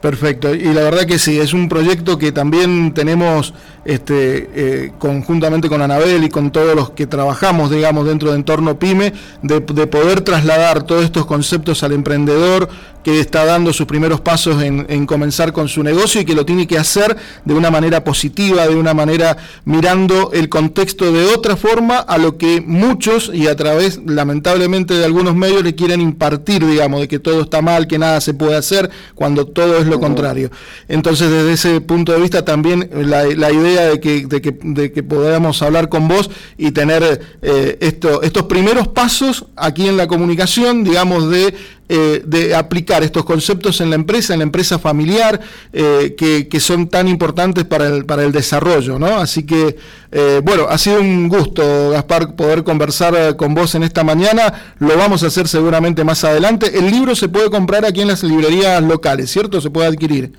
Perfecto, 0.00 0.54
y 0.54 0.72
la 0.72 0.82
verdad 0.82 1.06
que 1.06 1.18
sí, 1.18 1.40
es 1.40 1.52
un 1.52 1.68
proyecto 1.68 2.18
que 2.18 2.30
también 2.30 2.94
tenemos 2.94 3.52
este, 3.84 4.48
eh, 4.54 4.92
conjuntamente 4.98 5.68
con 5.68 5.82
Anabel 5.82 6.22
y 6.22 6.28
con 6.28 6.52
todos 6.52 6.76
los 6.76 6.90
que 6.90 7.08
trabajamos, 7.08 7.70
digamos, 7.70 8.06
dentro 8.06 8.30
de 8.30 8.36
entorno 8.36 8.78
PYME, 8.78 9.12
de, 9.42 9.58
de, 9.58 9.86
poder 9.88 10.20
trasladar 10.20 10.84
todos 10.84 11.04
estos 11.04 11.26
conceptos 11.26 11.82
al 11.82 11.92
emprendedor 11.92 12.68
que 13.02 13.20
está 13.20 13.46
dando 13.46 13.72
sus 13.72 13.86
primeros 13.86 14.20
pasos 14.20 14.62
en, 14.62 14.84
en, 14.90 15.06
comenzar 15.06 15.52
con 15.52 15.68
su 15.68 15.82
negocio 15.82 16.20
y 16.20 16.26
que 16.26 16.34
lo 16.34 16.44
tiene 16.44 16.66
que 16.66 16.78
hacer 16.78 17.16
de 17.44 17.54
una 17.54 17.70
manera 17.70 18.04
positiva, 18.04 18.66
de 18.66 18.76
una 18.76 18.92
manera 18.92 19.38
mirando 19.64 20.30
el 20.32 20.50
contexto 20.50 21.10
de 21.10 21.24
otra 21.24 21.56
forma 21.56 21.96
a 21.98 22.18
lo 22.18 22.36
que 22.36 22.60
muchos 22.60 23.30
y 23.32 23.46
a 23.46 23.56
través, 23.56 24.00
lamentablemente, 24.04 24.94
de 24.94 25.04
algunos 25.06 25.34
medios 25.34 25.64
le 25.64 25.74
quieren 25.74 26.02
impartir, 26.02 26.66
digamos, 26.66 27.00
de 27.00 27.08
que 27.08 27.18
todo 27.18 27.40
está 27.40 27.62
mal, 27.62 27.86
que 27.86 27.98
nada 27.98 28.20
se 28.20 28.34
puede 28.34 28.56
hacer, 28.56 28.90
cuando 29.14 29.46
todo 29.46 29.78
es 29.78 29.86
lo 29.88 30.00
contrario. 30.00 30.50
Entonces, 30.88 31.30
desde 31.30 31.52
ese 31.52 31.80
punto 31.80 32.12
de 32.12 32.20
vista, 32.20 32.44
también 32.44 32.90
la, 32.92 33.24
la 33.24 33.52
idea 33.52 33.88
de 33.88 34.00
que, 34.00 34.26
de, 34.26 34.40
que, 34.40 34.56
de 34.62 34.92
que 34.92 35.02
podamos 35.02 35.62
hablar 35.62 35.88
con 35.88 36.08
vos 36.08 36.30
y 36.56 36.70
tener 36.72 37.20
eh, 37.42 37.78
esto, 37.80 38.22
estos 38.22 38.44
primeros 38.44 38.88
pasos 38.88 39.46
aquí 39.56 39.88
en 39.88 39.96
la 39.96 40.06
comunicación, 40.06 40.84
digamos, 40.84 41.30
de 41.30 41.54
eh, 41.90 42.22
de 42.26 42.54
aplicar 42.54 43.02
estos 43.02 43.24
conceptos 43.24 43.80
en 43.80 43.88
la 43.88 43.96
empresa, 43.96 44.34
en 44.34 44.40
la 44.40 44.42
empresa 44.42 44.78
familiar, 44.78 45.40
eh, 45.72 46.14
que, 46.18 46.60
son 46.60 46.88
tan 46.88 47.08
importantes 47.08 47.64
para 47.64 47.86
el, 47.86 48.04
para 48.04 48.24
el 48.24 48.32
desarrollo, 48.32 48.98
¿no? 48.98 49.16
Así 49.16 49.46
que, 49.46 49.76
eh, 50.12 50.42
bueno, 50.44 50.66
ha 50.68 50.76
sido 50.76 51.00
un 51.00 51.30
gusto, 51.30 51.90
Gaspar, 51.92 52.36
poder 52.36 52.62
conversar 52.62 53.36
con 53.36 53.54
vos 53.54 53.74
en 53.74 53.84
esta 53.84 54.04
mañana. 54.04 54.74
Lo 54.80 54.98
vamos 54.98 55.22
a 55.22 55.28
hacer 55.28 55.48
seguramente 55.48 56.04
más 56.04 56.24
adelante. 56.24 56.78
El 56.78 56.90
libro 56.90 57.14
se 57.14 57.28
puede 57.28 57.48
comprar 57.48 57.86
aquí 57.86 58.02
en 58.02 58.08
las 58.08 58.22
librerías 58.22 58.82
locales, 58.82 59.30
¿cierto? 59.30 59.60
Se 59.62 59.70
puede 59.70 59.88
adquirir. 59.88 60.34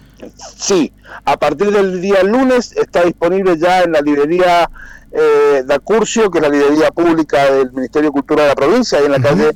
Sí, 0.55 0.93
a 1.25 1.35
partir 1.38 1.71
del 1.71 1.99
día 1.99 2.21
lunes 2.21 2.73
está 2.73 3.03
disponible 3.03 3.57
ya 3.57 3.81
en 3.81 3.93
la 3.93 4.01
librería 4.01 4.69
eh, 5.12 5.63
Curcio, 5.83 6.29
que 6.29 6.38
es 6.38 6.41
la 6.43 6.49
librería 6.49 6.91
pública 6.91 7.51
del 7.51 7.71
Ministerio 7.71 8.09
de 8.09 8.13
Cultura 8.13 8.43
de 8.43 8.49
la 8.49 8.55
provincia, 8.55 8.99
ahí 8.99 9.05
en 9.05 9.12
la 9.13 9.19
calle 9.19 9.51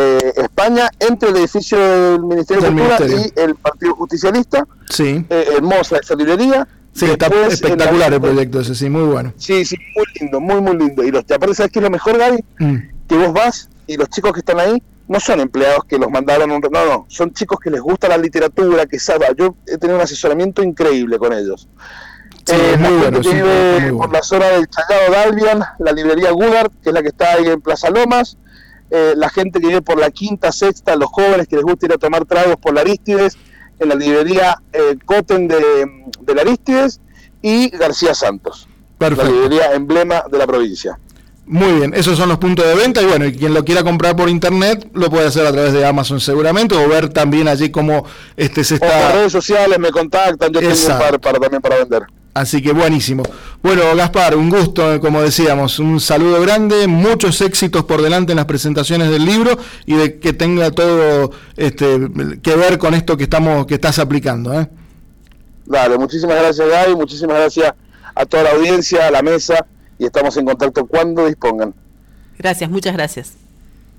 eh, 0.00 0.32
España, 0.36 0.88
entre 1.00 1.30
el 1.30 1.36
edificio 1.38 1.76
del 1.76 2.20
Ministerio 2.20 2.62
de 2.62 2.68
Cultura 2.68 2.98
y 3.06 3.40
el 3.40 3.56
Partido 3.56 3.96
Justicialista. 3.96 4.64
Sí. 4.88 5.26
Eh, 5.28 5.48
hermosa 5.56 5.98
esa 5.98 6.14
librería. 6.14 6.68
Sí, 6.92 7.06
está 7.06 7.26
espectacular 7.26 8.12
el 8.12 8.20
proyecto 8.20 8.60
ese, 8.60 8.76
sí, 8.76 8.88
muy 8.88 9.02
bueno. 9.02 9.32
Sí, 9.36 9.64
sí, 9.64 9.76
muy 9.96 10.04
lindo, 10.20 10.40
muy, 10.40 10.60
muy 10.60 10.76
lindo. 10.76 11.02
Y 11.02 11.10
los, 11.10 11.24
aparte, 11.24 11.54
¿sabes 11.54 11.72
qué 11.72 11.80
es 11.80 11.82
lo 11.82 11.90
mejor, 11.90 12.16
Gaby? 12.16 12.44
Mm. 12.60 12.76
Que 13.08 13.16
vos 13.16 13.32
vas 13.32 13.68
y 13.88 13.96
los 13.96 14.08
chicos 14.08 14.32
que 14.32 14.40
están 14.40 14.60
ahí 14.60 14.80
no 15.08 15.18
son 15.18 15.40
empleados 15.40 15.84
que 15.84 15.98
los 15.98 16.10
mandaron 16.10 16.52
un... 16.52 16.60
No, 16.60 16.86
no, 16.86 17.06
son 17.08 17.32
chicos 17.32 17.58
que 17.58 17.70
les 17.70 17.80
gusta 17.80 18.06
la 18.08 18.18
literatura, 18.18 18.86
que 18.86 19.00
saben... 19.00 19.34
Yo 19.36 19.56
he 19.66 19.78
tenido 19.78 19.96
un 19.96 20.04
asesoramiento 20.04 20.62
increíble 20.62 21.18
con 21.18 21.32
ellos. 21.32 21.68
Sí, 22.44 22.54
eh, 22.56 22.76
muy 22.78 22.98
bueno, 22.98 23.20
que 23.20 23.28
vive 23.34 23.92
por 23.92 24.12
la 24.12 24.22
zona 24.22 24.46
del 24.46 24.68
Chagado 24.68 25.10
de 25.10 25.16
Albion, 25.16 25.64
la 25.80 25.92
librería 25.92 26.30
Goodart, 26.30 26.72
que 26.82 26.90
es 26.90 26.94
la 26.94 27.02
que 27.02 27.08
está 27.08 27.32
ahí 27.32 27.46
en 27.46 27.60
Plaza 27.60 27.90
Lomas, 27.90 28.36
eh, 28.90 29.14
la 29.16 29.28
gente 29.28 29.60
que 29.60 29.68
vive 29.68 29.82
por 29.82 29.98
la 29.98 30.10
quinta, 30.10 30.52
sexta, 30.52 30.96
los 30.96 31.08
jóvenes 31.10 31.48
que 31.48 31.56
les 31.56 31.64
gusta 31.64 31.86
ir 31.86 31.92
a 31.92 31.98
tomar 31.98 32.24
tragos 32.24 32.56
por 32.56 32.74
la 32.74 32.80
Aristides, 32.80 33.36
en 33.78 33.88
la 33.88 33.94
librería 33.94 34.56
eh, 34.72 34.96
Coten 35.04 35.48
de, 35.48 35.58
de 36.20 36.34
la 36.34 36.42
Aristides 36.42 37.00
y 37.42 37.68
García 37.70 38.14
Santos, 38.14 38.68
la 38.98 39.10
librería 39.10 39.72
emblema 39.74 40.24
de 40.30 40.38
la 40.38 40.46
provincia. 40.46 40.98
Muy 41.46 41.72
bien, 41.72 41.94
esos 41.94 42.18
son 42.18 42.28
los 42.28 42.36
puntos 42.36 42.66
de 42.66 42.74
venta 42.74 43.00
y 43.00 43.06
bueno, 43.06 43.24
y 43.24 43.34
quien 43.34 43.54
lo 43.54 43.64
quiera 43.64 43.82
comprar 43.82 44.14
por 44.14 44.28
internet 44.28 44.86
lo 44.92 45.08
puede 45.08 45.28
hacer 45.28 45.46
a 45.46 45.52
través 45.52 45.72
de 45.72 45.82
Amazon 45.86 46.20
seguramente 46.20 46.74
o 46.74 46.86
ver 46.86 47.08
también 47.08 47.48
allí 47.48 47.70
cómo 47.70 48.04
este 48.36 48.64
se 48.64 48.74
está... 48.74 48.86
O 48.86 48.90
las 48.90 49.14
redes 49.14 49.32
sociales 49.32 49.78
me 49.78 49.90
contactan, 49.90 50.52
yo 50.52 50.60
tengo 50.60 50.74
un 50.74 50.98
par 50.98 51.18
para, 51.18 51.38
también 51.38 51.62
para 51.62 51.76
vender. 51.76 52.02
Así 52.34 52.60
que 52.60 52.72
buenísimo. 52.72 53.22
Bueno, 53.60 53.82
Gaspar, 53.96 54.36
un 54.36 54.50
gusto, 54.50 55.00
como 55.00 55.20
decíamos, 55.20 55.80
un 55.80 55.98
saludo 55.98 56.40
grande, 56.40 56.86
muchos 56.86 57.40
éxitos 57.40 57.84
por 57.84 58.02
delante 58.02 58.32
en 58.32 58.36
las 58.36 58.44
presentaciones 58.44 59.10
del 59.10 59.24
libro 59.24 59.58
y 59.84 59.94
de 59.94 60.20
que 60.20 60.32
tenga 60.32 60.70
todo 60.70 61.32
este, 61.56 62.08
que 62.40 62.56
ver 62.56 62.78
con 62.78 62.94
esto 62.94 63.16
que 63.16 63.24
estamos, 63.24 63.66
que 63.66 63.74
estás 63.74 63.98
aplicando. 63.98 64.60
¿eh? 64.60 64.68
Dale, 65.66 65.98
muchísimas 65.98 66.36
gracias 66.36 66.68
Gaby, 66.68 66.94
muchísimas 66.94 67.36
gracias 67.36 67.74
a 68.14 68.26
toda 68.26 68.44
la 68.44 68.50
audiencia, 68.50 69.08
a 69.08 69.10
la 69.10 69.22
mesa 69.22 69.66
y 69.98 70.04
estamos 70.04 70.36
en 70.36 70.46
contacto 70.46 70.86
cuando 70.86 71.26
dispongan. 71.26 71.74
Gracias, 72.38 72.70
muchas 72.70 72.94
gracias. 72.94 73.32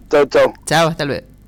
Chao, 0.10 0.26
chao. 0.26 0.54
Chao, 0.65 0.88
hasta 0.88 1.04
luego. 1.04 1.38